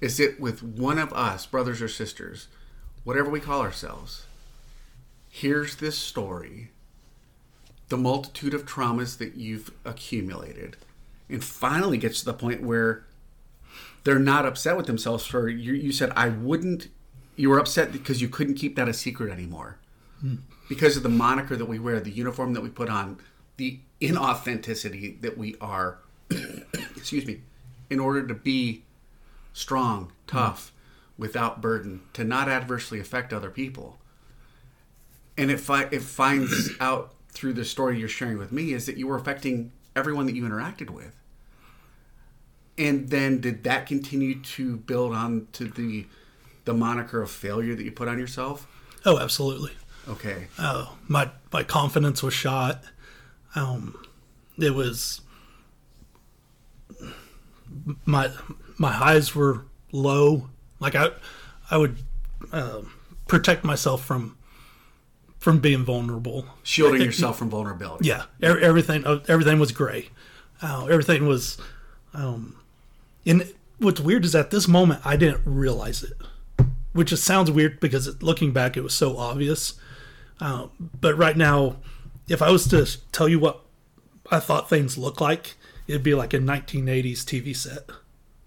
[0.00, 2.48] is it with one of us, brothers or sisters,
[3.04, 4.26] whatever we call ourselves,
[5.28, 6.70] here's this story
[7.88, 10.76] the multitude of traumas that you've accumulated
[11.28, 13.04] and finally gets to the point where
[14.04, 16.86] they're not upset with themselves for you, you said i wouldn't
[17.40, 19.78] you were upset because you couldn't keep that a secret anymore.
[20.20, 20.36] Hmm.
[20.68, 23.18] Because of the moniker that we wear the uniform that we put on
[23.56, 25.98] the inauthenticity that we are
[26.96, 27.40] excuse me
[27.88, 28.82] in order to be
[29.52, 30.72] strong tough
[31.18, 33.98] without burden to not adversely affect other people
[35.36, 38.96] and it, fi- it finds out through the story you're sharing with me is that
[38.96, 41.16] you were affecting everyone that you interacted with
[42.78, 46.06] And then did that continue to build on to the
[46.64, 48.66] the moniker of failure that you put on yourself?
[49.04, 49.72] Oh, absolutely.
[50.08, 50.48] Okay.
[50.58, 52.82] Uh, my my confidence was shot.
[53.54, 53.96] Um,
[54.58, 55.20] it was
[58.04, 58.30] my
[58.78, 60.48] my highs were low.
[60.78, 61.10] Like I
[61.70, 61.98] I would
[62.52, 62.82] uh,
[63.28, 64.36] protect myself from
[65.38, 66.46] from being vulnerable.
[66.62, 68.08] Shielding yourself from vulnerability.
[68.08, 70.08] Yeah, e- everything uh, everything was gray.
[70.62, 71.58] Uh, everything was.
[72.12, 72.56] Um,
[73.24, 76.12] and what's weird is at this moment I didn't realize it,
[76.92, 79.74] which just sounds weird because it, looking back it was so obvious.
[80.40, 80.68] Uh,
[81.00, 81.76] but right now,
[82.28, 83.60] if I was to tell you what
[84.30, 85.54] I thought things looked like,
[85.90, 87.90] it'd be like a 1980s TV set,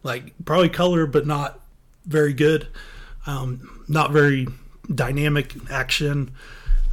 [0.02, 1.60] like probably color, but not
[2.06, 2.68] very good,
[3.26, 4.48] um, not very
[4.94, 6.32] dynamic action.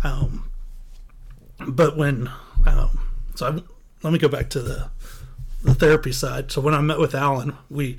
[0.03, 0.51] Um,
[1.69, 2.31] but when
[2.67, 3.63] um, so I,
[4.03, 4.91] let me go back to the
[5.63, 6.51] the therapy side.
[6.51, 7.97] So when I met with Alan, we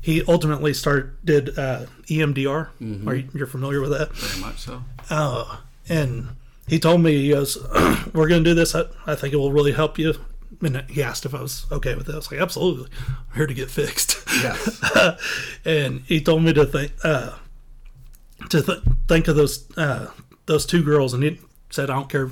[0.00, 3.06] he ultimately started did uh, EMDR.
[3.06, 4.12] Are you you're familiar with that?
[4.12, 4.82] Very much so.
[5.08, 6.30] Uh, and
[6.66, 7.58] he told me he goes,
[8.12, 8.74] "We're going to do this.
[8.74, 10.14] I, I think it will really help you."
[10.60, 12.12] And he asked if I was okay with it.
[12.12, 14.80] I was like, "Absolutely, I'm here to get fixed." Yes.
[15.64, 17.36] and he told me to think uh,
[18.50, 20.08] to th- think of those uh,
[20.46, 22.30] those two girls, and he said, "I don't care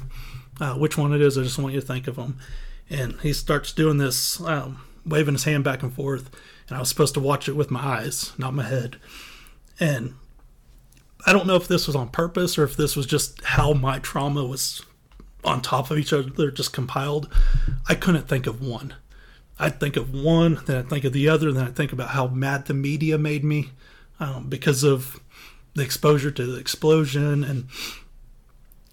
[0.61, 1.39] uh, which one it is.
[1.39, 2.39] I just want you to think of them."
[2.89, 6.31] And he starts doing this, um, waving his hand back and forth,
[6.69, 8.97] and I was supposed to watch it with my eyes, not my head.
[9.79, 10.15] And
[11.27, 13.99] I don't know if this was on purpose or if this was just how my
[13.99, 14.85] trauma was
[15.45, 17.33] on top of each other, they're just compiled.
[17.89, 18.95] I couldn't think of one.
[19.59, 22.29] I'd think of one, then I'd think of the other, then I'd think about how
[22.29, 23.71] mad the media made me
[24.19, 25.21] um, because of
[25.75, 27.69] the exposure to the explosion and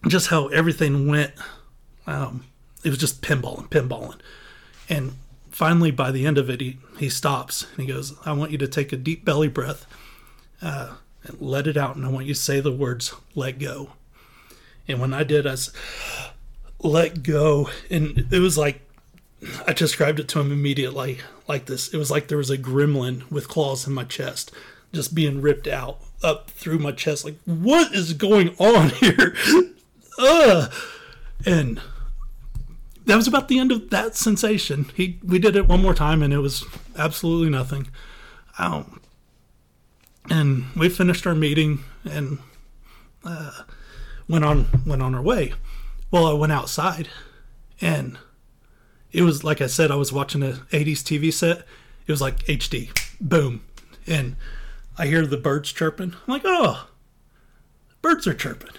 [0.07, 1.31] just how everything went.
[2.05, 2.45] Um,
[2.83, 4.19] it was just pinballing, pinballing.
[4.89, 5.13] And
[5.49, 8.57] finally, by the end of it, he, he stops and he goes, I want you
[8.59, 9.85] to take a deep belly breath
[10.61, 11.95] uh, and let it out.
[11.95, 13.91] And I want you to say the words, let go.
[14.87, 15.55] And when I did, I
[16.89, 17.69] let go.
[17.89, 18.81] And it was like,
[19.67, 21.93] I described it to him immediately like this.
[21.93, 24.51] It was like there was a gremlin with claws in my chest,
[24.91, 27.23] just being ripped out up through my chest.
[27.23, 29.35] Like, what is going on here?
[30.19, 30.73] Ugh.
[31.45, 31.79] And
[33.05, 34.91] that was about the end of that sensation.
[34.95, 36.65] He we did it one more time and it was
[36.97, 37.87] absolutely nothing.
[38.59, 39.01] Um,
[40.29, 42.39] and we finished our meeting and
[43.23, 43.51] uh,
[44.27, 45.53] went on went on our way.
[46.09, 47.09] Well, I went outside
[47.81, 48.17] and
[49.11, 51.59] it was like I said, I was watching a 80s TV set.
[52.05, 53.63] It was like HD, boom,
[54.05, 54.35] and
[54.97, 56.13] I hear the birds chirping.
[56.13, 56.87] I'm like, oh,
[58.01, 58.71] birds are chirping.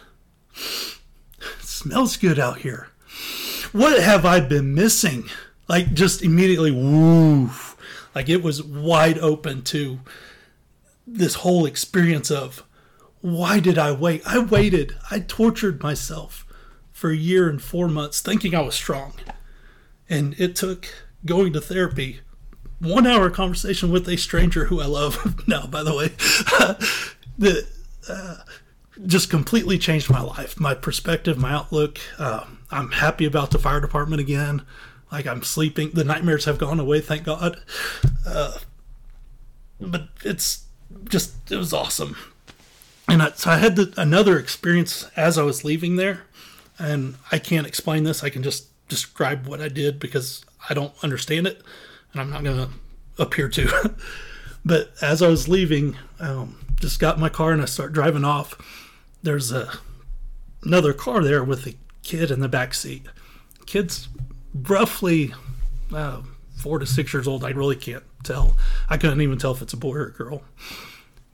[0.54, 2.88] It smells good out here.
[3.72, 5.28] What have I been missing?
[5.68, 7.76] Like just immediately, woof.
[8.14, 10.00] Like it was wide open to
[11.06, 12.64] this whole experience of
[13.20, 14.22] why did I wait?
[14.26, 14.96] I waited.
[15.10, 16.46] I tortured myself
[16.98, 19.12] for a year and four months thinking I was strong.
[20.10, 20.88] And it took
[21.24, 22.22] going to therapy,
[22.80, 26.08] one hour conversation with a stranger who I love now, by the way,
[27.38, 27.68] that
[28.08, 28.38] uh,
[29.06, 32.00] just completely changed my life, my perspective, my outlook.
[32.18, 34.62] Uh, I'm happy about the fire department again.
[35.12, 35.92] Like I'm sleeping.
[35.94, 37.60] The nightmares have gone away, thank God.
[38.26, 38.58] Uh,
[39.80, 40.64] but it's
[41.08, 42.16] just, it was awesome.
[43.06, 46.24] And I, so I had the, another experience as I was leaving there.
[46.78, 48.22] And I can't explain this.
[48.22, 51.62] I can just describe what I did because I don't understand it.
[52.12, 53.94] And I'm not going to appear to.
[54.64, 58.54] but as I was leaving, um, just got my car and I start driving off.
[59.22, 59.70] There's a
[60.62, 63.06] another car there with a kid in the back seat.
[63.66, 64.08] Kid's
[64.54, 65.34] roughly
[65.94, 66.22] uh,
[66.56, 67.44] four to six years old.
[67.44, 68.56] I really can't tell.
[68.88, 70.42] I couldn't even tell if it's a boy or a girl.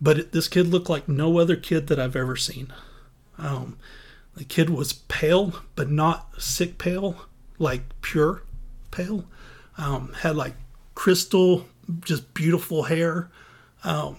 [0.00, 2.72] But it, this kid looked like no other kid that I've ever seen.
[3.38, 3.78] Um,
[4.36, 7.26] the kid was pale, but not sick pale,
[7.58, 8.42] like pure
[8.90, 9.24] pale.
[9.78, 10.54] Um, had like
[10.94, 11.66] crystal,
[12.00, 13.30] just beautiful hair.
[13.82, 14.16] Um,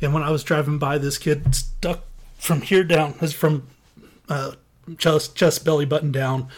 [0.00, 2.04] and when I was driving by, this kid stuck
[2.38, 3.66] from here down, is from
[4.28, 4.52] uh,
[4.98, 6.48] chest, chest, belly button down,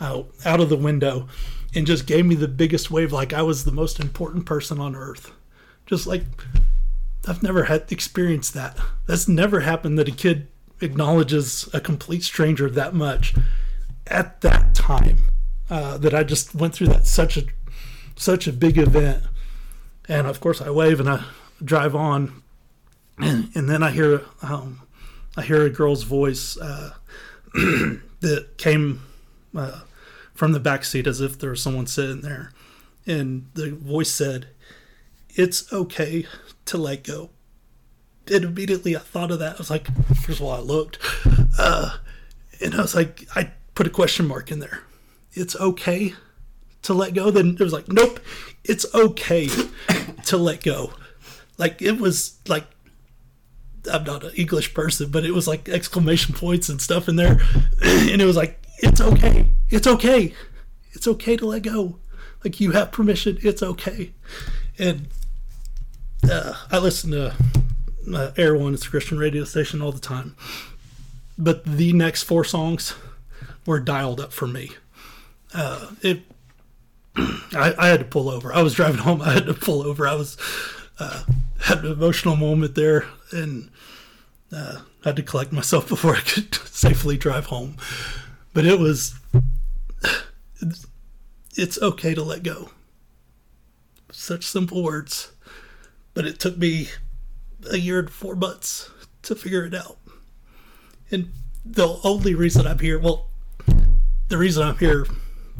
[0.00, 1.28] uh, out of the window,
[1.74, 4.96] and just gave me the biggest wave, like I was the most important person on
[4.96, 5.32] earth.
[5.86, 6.24] Just like
[7.26, 8.78] I've never had experienced that.
[9.06, 10.48] That's never happened that a kid
[10.80, 13.34] acknowledges a complete stranger that much
[14.06, 15.18] at that time.
[15.70, 17.44] Uh, that I just went through that such a
[18.16, 19.22] such a big event,
[20.08, 21.24] and of course I wave and I
[21.62, 22.42] drive on,
[23.18, 24.80] and, and then I hear um,
[25.36, 26.94] I hear a girl's voice uh,
[28.20, 29.02] that came
[29.54, 29.82] uh,
[30.34, 32.52] from the back seat as if there was someone sitting there,
[33.06, 34.48] and the voice said,
[35.34, 36.26] it's okay
[36.64, 37.30] to let go.
[38.30, 39.54] And immediately I thought of that.
[39.54, 40.98] I was like, first of all, I looked,
[41.58, 41.96] uh,
[42.60, 44.80] and I was like, I put a question mark in there.
[45.32, 46.14] It's okay
[46.82, 47.30] to let go.
[47.30, 48.20] Then it was like, nope,
[48.64, 49.48] it's okay
[50.26, 50.92] to let go.
[51.56, 52.66] Like it was like
[53.90, 57.40] I'm not an English person, but it was like exclamation points and stuff in there,
[57.82, 60.34] and it was like, it's okay, it's okay,
[60.92, 61.98] it's okay to let go.
[62.44, 64.12] Like you have permission, it's okay.
[64.78, 65.08] And
[66.30, 67.34] uh, I listened to
[68.14, 70.36] uh, Air One, it's a Christian radio station all the time.
[71.36, 72.94] But the next four songs
[73.64, 74.72] were dialed up for me.
[75.54, 76.22] Uh, it,
[77.16, 78.52] I, I had to pull over.
[78.52, 79.22] I was driving home.
[79.22, 80.06] I had to pull over.
[80.06, 80.36] I was
[80.98, 81.24] uh,
[81.60, 83.70] had an emotional moment there, and
[84.52, 87.76] uh, had to collect myself before I could safely drive home.
[88.52, 89.14] But it was,
[91.56, 92.70] it's okay to let go.
[94.10, 95.32] Such simple words,
[96.14, 96.88] but it took me
[97.70, 98.90] a year and four months
[99.22, 99.98] to figure it out.
[101.10, 101.32] And
[101.64, 103.28] the only reason I'm here, well,
[104.28, 105.06] the reason I'm here,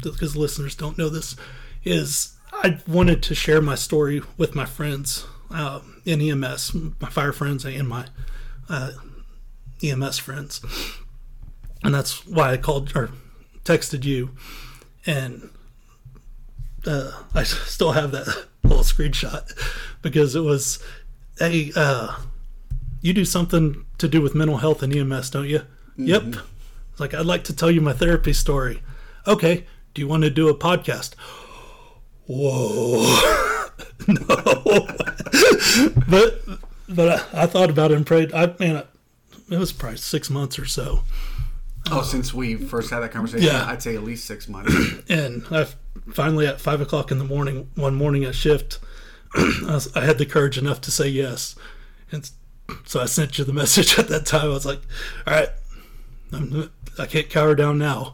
[0.01, 1.35] because listeners don't know this,
[1.83, 7.33] is I wanted to share my story with my friends uh, in EMS, my fire
[7.33, 8.07] friends, and my
[8.69, 8.91] uh,
[9.81, 10.61] EMS friends,
[11.83, 13.11] and that's why I called or
[13.63, 14.31] texted you,
[15.05, 15.49] and
[16.85, 18.27] uh, I still have that
[18.63, 19.51] little screenshot
[20.01, 20.83] because it was,
[21.39, 22.15] hey, uh,
[23.01, 25.59] you do something to do with mental health and EMS, don't you?
[25.59, 26.05] Mm-hmm.
[26.07, 26.23] Yep.
[26.91, 28.81] It's like I'd like to tell you my therapy story.
[29.25, 29.65] Okay.
[29.93, 31.15] Do you want to do a podcast?
[32.27, 32.99] Whoa.
[34.07, 34.25] no.
[36.07, 36.41] but
[36.87, 38.33] but I, I, thought about it and prayed.
[38.33, 38.83] I man,
[39.49, 41.03] it was probably six months or so.
[41.91, 43.65] Oh, uh, since we first had that conversation, yeah.
[43.65, 44.73] I'd say at least six months.
[45.09, 45.67] and I
[46.11, 48.79] finally at five o'clock in the morning, one morning at shift,
[49.35, 51.55] I, had the courage enough to say yes,
[52.11, 52.29] and
[52.85, 54.45] so I sent you the message at that time.
[54.45, 54.81] I was like,
[55.27, 55.49] "All right,
[56.33, 58.13] I'm, I can not cower down now."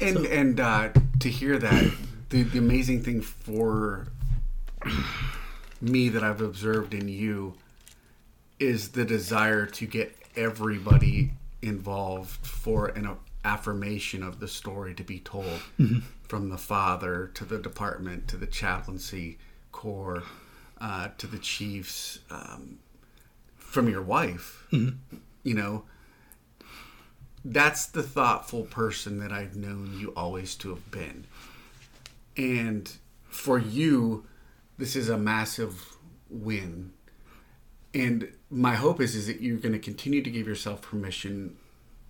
[0.00, 0.24] And so.
[0.24, 1.92] and uh, to hear that,
[2.30, 4.06] the the amazing thing for
[5.80, 7.54] me that I've observed in you
[8.58, 11.32] is the desire to get everybody
[11.62, 15.98] involved for an affirmation of the story to be told mm-hmm.
[16.22, 19.38] from the father to the department to the chaplaincy
[19.76, 20.22] corps
[20.80, 22.78] uh, to the chiefs um,
[23.56, 24.96] from your wife mm-hmm.
[25.42, 25.84] you know?
[27.44, 31.26] That's the thoughtful person that I've known you always to have been.
[32.36, 32.90] And
[33.28, 34.24] for you
[34.78, 35.96] this is a massive
[36.28, 36.92] win.
[37.94, 41.56] And my hope is is that you're going to continue to give yourself permission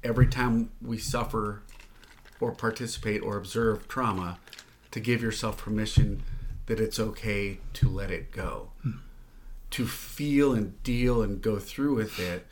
[0.02, 1.62] every time we suffer
[2.40, 4.38] or participate or observe trauma
[4.90, 6.22] to give yourself permission
[6.66, 8.98] that it's okay to let it go hmm.
[9.70, 12.46] to feel and deal and go through with it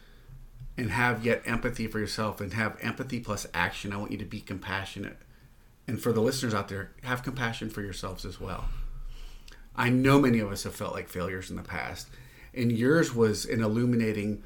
[0.77, 4.25] and have yet empathy for yourself and have empathy plus action i want you to
[4.25, 5.19] be compassionate
[5.87, 8.67] and for the listeners out there have compassion for yourselves as well
[9.77, 12.09] i know many of us have felt like failures in the past
[12.55, 14.43] and yours was an illuminating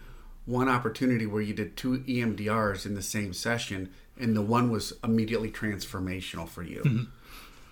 [0.48, 4.94] one opportunity where you did two EMDRs in the same session, and the one was
[5.04, 6.80] immediately transformational for you.
[6.80, 7.04] Mm-hmm.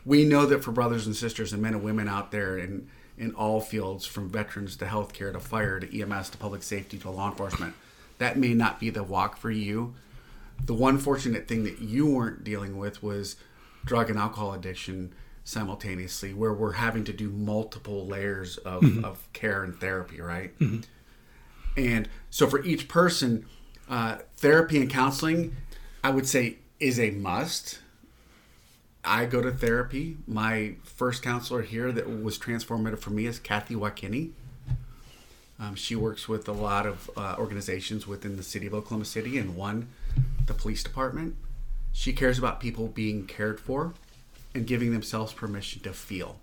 [0.07, 2.89] We know that for brothers and sisters and men and women out there in
[3.19, 7.11] in all fields, from veterans to healthcare to fire to EMS to public safety to
[7.11, 7.75] law enforcement,
[8.19, 9.95] that may not be the walk for you.
[10.63, 13.37] The one fortunate thing that you weren't dealing with was
[13.87, 15.15] drug and alcohol addiction
[15.47, 19.05] simultaneously where we're having to do multiple layers of, mm-hmm.
[19.05, 20.81] of care and therapy right mm-hmm.
[21.77, 23.47] and so for each person
[23.89, 25.55] uh, therapy and counseling
[26.03, 27.79] i would say is a must
[29.07, 33.75] i go to therapy my first counselor here that was transformative for me is kathy
[33.75, 34.31] wakinney
[35.59, 39.39] um, she works with a lot of uh, organizations within the city of oklahoma city
[39.39, 39.89] and one
[40.47, 41.37] the police department
[41.97, 43.95] she cares about people being cared for
[44.55, 46.39] and giving themselves permission to feel.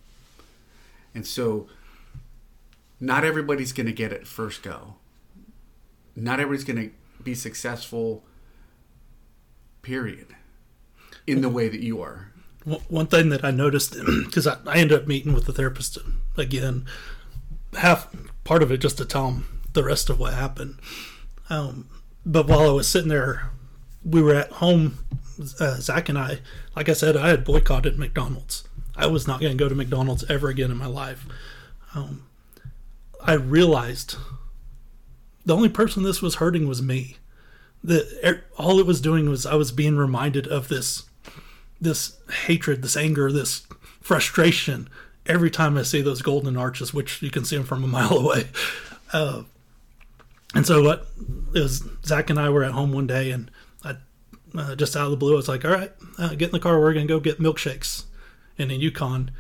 [1.14, 1.68] And so,
[3.00, 4.96] not everybody's going to get it first go.
[6.16, 8.24] Not everybody's going to be successful,
[9.84, 10.36] period,
[11.28, 12.32] in the way that you are.
[12.66, 13.96] One thing that I noticed,
[14.26, 15.98] because I, I ended up meeting with the therapist
[16.38, 16.86] again,
[17.78, 18.08] half
[18.44, 20.80] part of it just to tell him the rest of what happened.
[21.50, 21.88] Um,
[22.26, 23.50] but while I was sitting there,
[24.06, 25.00] we were at home
[25.60, 26.40] uh, Zach and I,
[26.76, 28.68] like I said, I had boycotted McDonald's.
[28.96, 31.26] I was not going to go to McDonald's ever again in my life.
[31.96, 32.28] Um,
[33.22, 34.16] I realized
[35.46, 37.18] the only person this was hurting was me.
[37.84, 41.04] That all it was doing was I was being reminded of this,
[41.84, 43.66] this hatred, this anger, this
[44.02, 44.90] frustration,
[45.26, 48.18] every time I see those golden arches, which you can see them from a mile
[48.18, 48.48] away.
[49.12, 49.44] Uh,
[50.56, 51.08] and so what
[51.54, 53.50] it was Zach and I were at home one day, and
[53.84, 53.96] I
[54.56, 56.60] uh, just out of the blue, I was like, "All right, uh, get in the
[56.60, 56.80] car.
[56.80, 58.04] We're gonna go get milkshakes."
[58.58, 59.32] And in Yukon,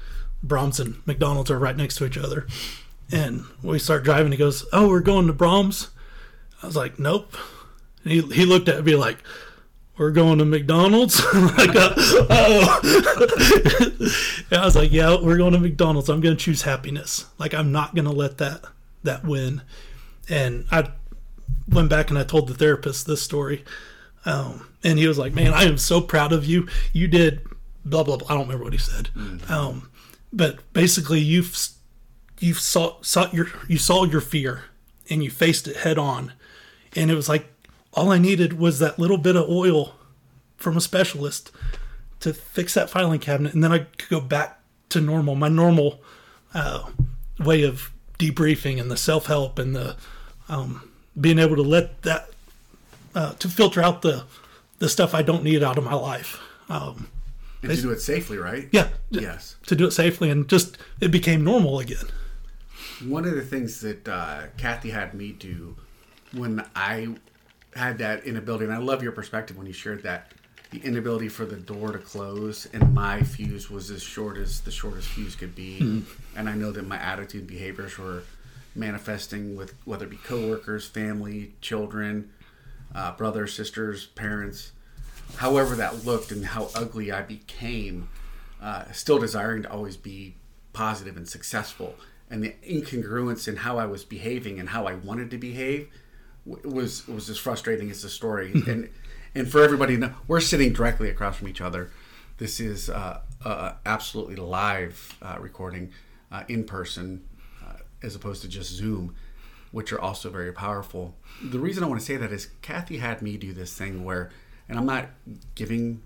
[0.46, 2.48] Braum's and McDonald's are right next to each other.
[3.12, 4.32] And we start driving.
[4.32, 5.90] He goes, "Oh, we're going to Braum's."
[6.64, 7.38] I was like, "Nope."
[8.04, 9.20] And he he looked at me like,
[10.04, 11.94] "We're going to McDonald's." like, uh,
[12.30, 12.80] oh.
[14.52, 16.10] I was like, "Yeah, we're going to McDonald's.
[16.10, 17.28] I'm going to choose happiness.
[17.38, 18.66] Like, I'm not going to let that
[19.04, 19.62] that win."
[20.28, 20.92] And I
[21.70, 23.64] went back and I told the therapist this story.
[24.26, 26.68] Um, and he was like, "Man, I am so proud of you.
[26.92, 27.48] You did
[27.86, 28.28] blah blah blah.
[28.30, 29.10] I don't remember what he said,
[29.48, 29.90] um,
[30.34, 31.56] but basically, you've
[32.40, 34.66] you saw, saw your you saw your fear
[35.10, 36.34] and you faced it head on,
[36.94, 37.53] and it was like
[37.94, 39.96] all I needed was that little bit of oil
[40.58, 41.52] from a specialist
[42.22, 46.02] to fix that filing cabinet, and then I could go back to normal, my normal
[46.54, 46.90] uh,
[47.40, 49.96] way of debriefing and the self help and the
[50.50, 50.90] um,
[51.20, 52.30] being able to let that
[53.16, 54.24] uh, to filter out the
[54.80, 56.40] the stuff I don't need out of my life.
[56.70, 57.08] Um,
[57.62, 58.68] And to do it safely, right?
[58.72, 59.56] yeah, Yes.
[59.68, 62.08] to do it safely and just it became normal again.
[63.06, 65.76] One of the things that uh, Kathy had me do
[66.34, 67.16] when I
[67.76, 70.32] had that inability, and I love your perspective when you shared that
[70.72, 74.72] the inability for the door to close, and my fuse was as short as the
[74.72, 76.04] shortest fuse could be.
[76.36, 78.24] And I know that my attitude and behaviors were
[78.76, 82.32] manifesting with whether it be coworkers, family, children,
[82.96, 84.72] uh, brothers, sisters, parents,
[85.36, 88.10] however that looked, and how ugly I became.
[88.60, 90.36] Uh, still desiring to always be
[90.72, 91.96] positive and successful,
[92.32, 95.90] and the incongruence in how I was behaving and how I wanted to behave
[96.46, 98.52] was was as frustrating as the story.
[98.68, 98.90] and
[99.36, 101.90] and for everybody, know, we're sitting directly across from each other.
[102.38, 105.92] This is uh, uh, absolutely live uh, recording
[106.32, 107.24] uh, in person,
[107.64, 109.16] uh, as opposed to just Zoom,
[109.72, 111.16] which are also very powerful.
[111.42, 114.32] The reason I want to say that is Kathy had me do this thing where,
[114.68, 115.10] and I'm not
[115.56, 116.02] giving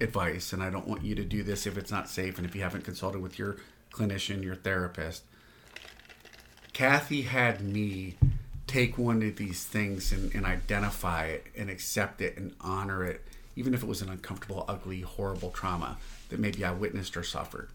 [0.00, 2.54] advice, and I don't want you to do this if it's not safe and if
[2.54, 3.56] you haven't consulted with your
[3.92, 5.24] clinician, your therapist.
[6.72, 8.16] Kathy had me
[8.70, 13.24] take one of these things and, and identify it and accept it and honor it,
[13.56, 15.98] even if it was an uncomfortable, ugly, horrible trauma
[16.28, 17.68] that maybe I witnessed or suffered.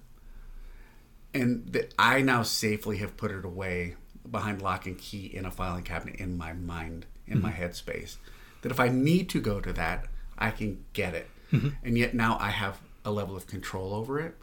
[1.33, 3.95] And that I now safely have put it away
[4.29, 7.63] behind lock and key in a filing cabinet in my mind, in my mm-hmm.
[7.63, 8.15] headspace.
[8.61, 10.05] That if I need to go to that,
[10.37, 11.29] I can get it.
[11.51, 11.69] Mm-hmm.
[11.83, 14.35] And yet now I have a level of control over it.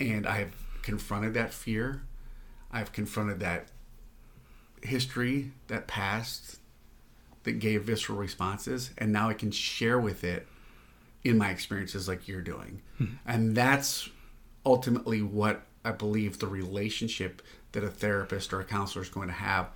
[0.00, 2.02] And I have confronted that fear.
[2.72, 3.68] I've confronted that
[4.82, 6.58] history, that passed
[7.44, 8.90] that gave visceral responses.
[8.98, 10.46] And now I can share with it
[11.24, 12.82] in my experiences like you're doing.
[12.98, 13.04] Hmm.
[13.26, 14.08] And that's
[14.64, 19.34] ultimately what I believe the relationship that a therapist or a counselor is going to
[19.34, 19.70] have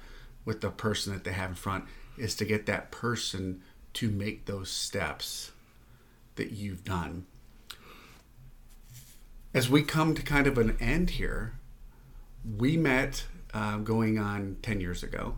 [0.45, 1.85] with the person that they have in front
[2.19, 3.63] is to get that person
[3.95, 5.53] to make those steps
[6.37, 7.27] that you've done.
[9.55, 11.55] As we come to kind of an end here,
[12.59, 15.37] we met uh, going on 10 years ago.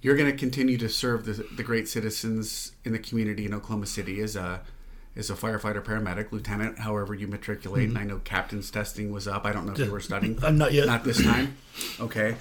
[0.00, 3.86] You're going to continue to serve the, the great citizens in the community in Oklahoma
[3.86, 4.62] City as a
[5.16, 7.88] as a firefighter, paramedic, lieutenant, however you matriculate.
[7.88, 9.44] And I know captain's testing was up.
[9.44, 10.38] I don't know if you were studying.
[10.44, 10.86] I'm not yet.
[10.86, 11.56] Not this time.
[11.98, 12.36] Okay.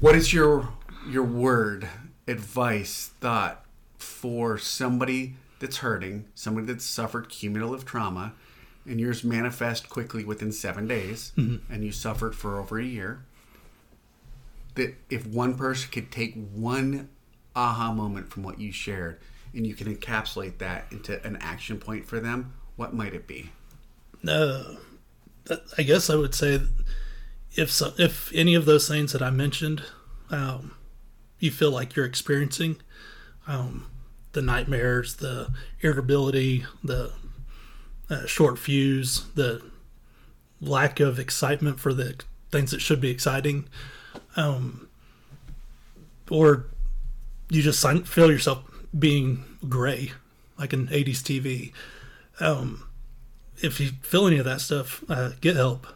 [0.00, 0.70] What is your
[1.08, 1.88] your word,
[2.26, 3.64] advice, thought
[3.98, 8.34] for somebody that's hurting, somebody that's suffered cumulative trauma,
[8.88, 13.24] and yours manifest quickly within seven days, and you suffered for over a year?
[14.74, 17.08] That if one person could take one
[17.54, 19.18] aha moment from what you shared,
[19.54, 23.50] and you can encapsulate that into an action point for them, what might it be?
[24.26, 24.74] Uh,
[25.78, 26.60] I guess I would say
[27.54, 29.82] if so, if any of those things that I mentioned,
[30.30, 30.72] um,
[31.38, 32.76] you feel like you're experiencing,
[33.46, 33.86] um,
[34.32, 37.12] the nightmares, the irritability, the
[38.08, 39.62] uh, short fuse, the
[40.60, 42.16] lack of excitement for the
[42.50, 43.68] things that should be exciting,
[44.36, 44.88] um,
[46.30, 46.66] or
[47.50, 48.62] you just sign- feel yourself
[48.96, 50.12] being gray,
[50.58, 51.72] like an 80s TV.
[52.40, 52.88] Um,
[53.58, 55.86] if you feel any of that stuff, uh, get help.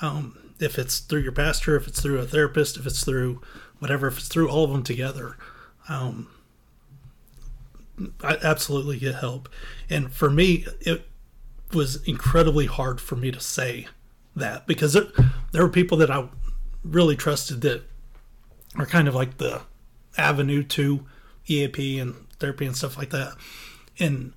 [0.00, 3.40] Um, if it's through your pastor, if it's through a therapist, if it's through
[3.78, 5.36] whatever, if it's through all of them together,
[5.88, 6.28] um,
[8.22, 9.48] I absolutely get help.
[9.88, 11.09] And for me, it
[11.72, 13.88] was incredibly hard for me to say
[14.36, 15.06] that because there,
[15.52, 16.28] there were people that I
[16.84, 17.82] really trusted that
[18.76, 19.62] are kind of like the
[20.16, 21.06] avenue to
[21.46, 23.34] EAP and therapy and stuff like that.
[23.98, 24.32] And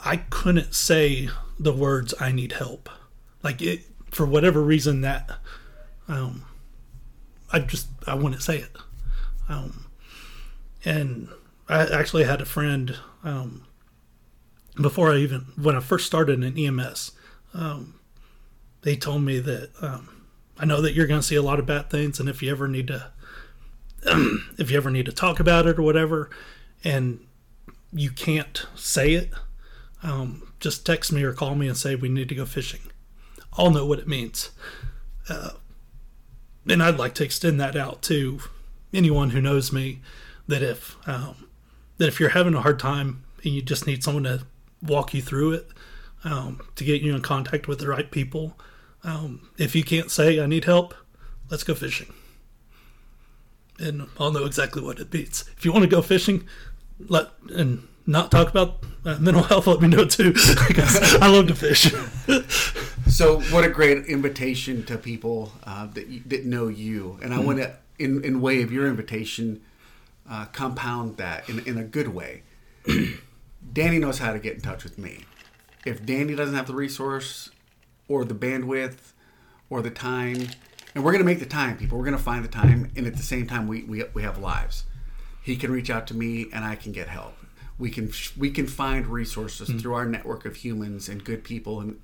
[0.00, 2.88] I couldn't say the words "I need help."
[3.42, 5.30] Like it for whatever reason that
[6.08, 6.44] um,
[7.52, 8.76] I just I wouldn't say it.
[9.48, 9.86] Um,
[10.84, 11.28] and
[11.68, 13.64] I actually had a friend um,
[14.80, 17.12] before I even when I first started in EMS.
[17.54, 17.94] Um,
[18.82, 20.26] they told me that um,
[20.58, 22.50] I know that you're going to see a lot of bad things, and if you
[22.50, 23.10] ever need to,
[24.58, 26.30] if you ever need to talk about it or whatever,
[26.84, 27.26] and
[27.92, 29.30] you can't say it,
[30.02, 32.80] um, just text me or call me and say we need to go fishing.
[33.54, 34.50] I'll know what it means.
[35.28, 35.50] Uh,
[36.68, 38.40] and I'd like to extend that out to
[38.92, 40.00] anyone who knows me
[40.46, 41.48] that if um,
[41.98, 44.46] that if you're having a hard time and you just need someone to
[44.82, 45.68] walk you through it
[46.24, 48.58] um, to get you in contact with the right people.
[49.04, 50.92] Um, if you can't say i need help
[51.50, 52.12] let's go fishing.
[53.78, 55.48] And i'll know exactly what it beats.
[55.56, 56.48] if you want to go fishing
[56.98, 60.32] let and not talk about uh, mental health let me know too.
[60.36, 61.92] I love to fish.
[63.08, 67.40] So, what a great invitation to people uh, that you, that know you, and I
[67.40, 69.62] want to, in in way of your invitation,
[70.30, 72.42] uh, compound that in in a good way.
[73.72, 75.24] Danny knows how to get in touch with me.
[75.84, 77.50] If Danny doesn't have the resource,
[78.08, 79.12] or the bandwidth,
[79.70, 80.48] or the time,
[80.94, 81.98] and we're gonna make the time, people.
[81.98, 84.84] We're gonna find the time, and at the same time, we we, we have lives.
[85.42, 87.36] He can reach out to me, and I can get help.
[87.78, 89.78] We can we can find resources hmm.
[89.78, 92.00] through our network of humans and good people and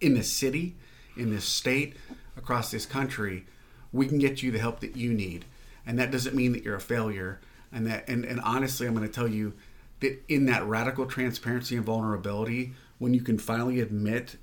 [0.00, 0.76] in this city,
[1.16, 1.96] in this state,
[2.36, 3.44] across this country,
[3.92, 5.44] we can get you the help that you need.
[5.86, 7.40] And that doesn't mean that you're a failure.
[7.72, 9.54] And that and, and honestly I'm gonna tell you
[10.00, 14.36] that in that radical transparency and vulnerability, when you can finally admit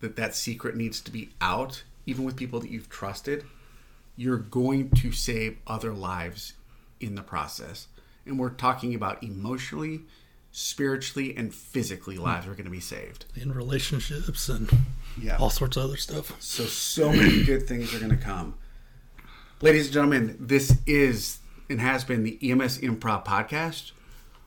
[0.00, 3.44] that that secret needs to be out, even with people that you've trusted,
[4.16, 6.54] you're going to save other lives
[7.00, 7.88] in the process.
[8.24, 10.00] And we're talking about emotionally,
[10.50, 12.22] spiritually, and physically hmm.
[12.22, 13.26] lives are going to be saved.
[13.34, 14.70] in relationships and
[15.20, 15.36] Yeah.
[15.36, 18.54] all sorts of other stuff So, so many good things are going to come.
[19.60, 21.38] Ladies and gentlemen, this is
[21.68, 23.92] and has been the EMS Improv Podcast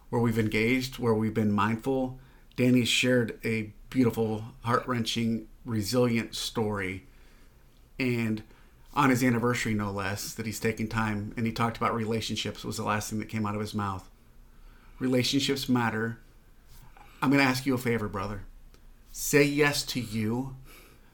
[0.10, 2.20] where we've engaged, where we've been mindful.
[2.56, 7.06] Danny's shared a beautiful, heart wrenching, resilient story.
[8.00, 8.44] And
[8.94, 12.78] on his anniversary, no less, that he's taking time and he talked about relationships, was
[12.78, 14.10] the last thing that came out of his mouth.
[15.00, 16.20] Relationships matter.
[17.22, 18.44] I'm going to ask you a favor, brother.
[19.12, 20.56] Say yes to you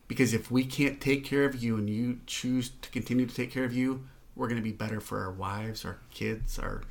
[0.07, 3.51] because if we can't take care of you and you choose to continue to take
[3.51, 6.81] care of you, we're going to be better for our wives, our kids, our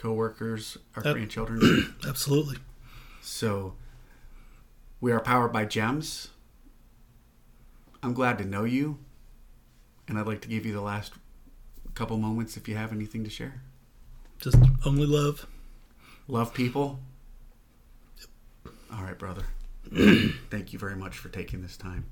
[0.00, 1.14] coworkers, our Yep.
[1.14, 1.94] grandchildren.
[2.08, 2.56] absolutely
[3.20, 3.74] so
[5.00, 6.28] we are powered by gems.
[8.02, 8.98] I'm glad to know you,
[10.08, 11.12] and I'd like to give you the last
[11.94, 13.62] couple moments if you have anything to share.
[14.38, 15.46] just only love
[16.28, 17.00] Love people.
[18.92, 19.44] All right, brother.
[20.50, 22.04] Thank you very much for taking this time.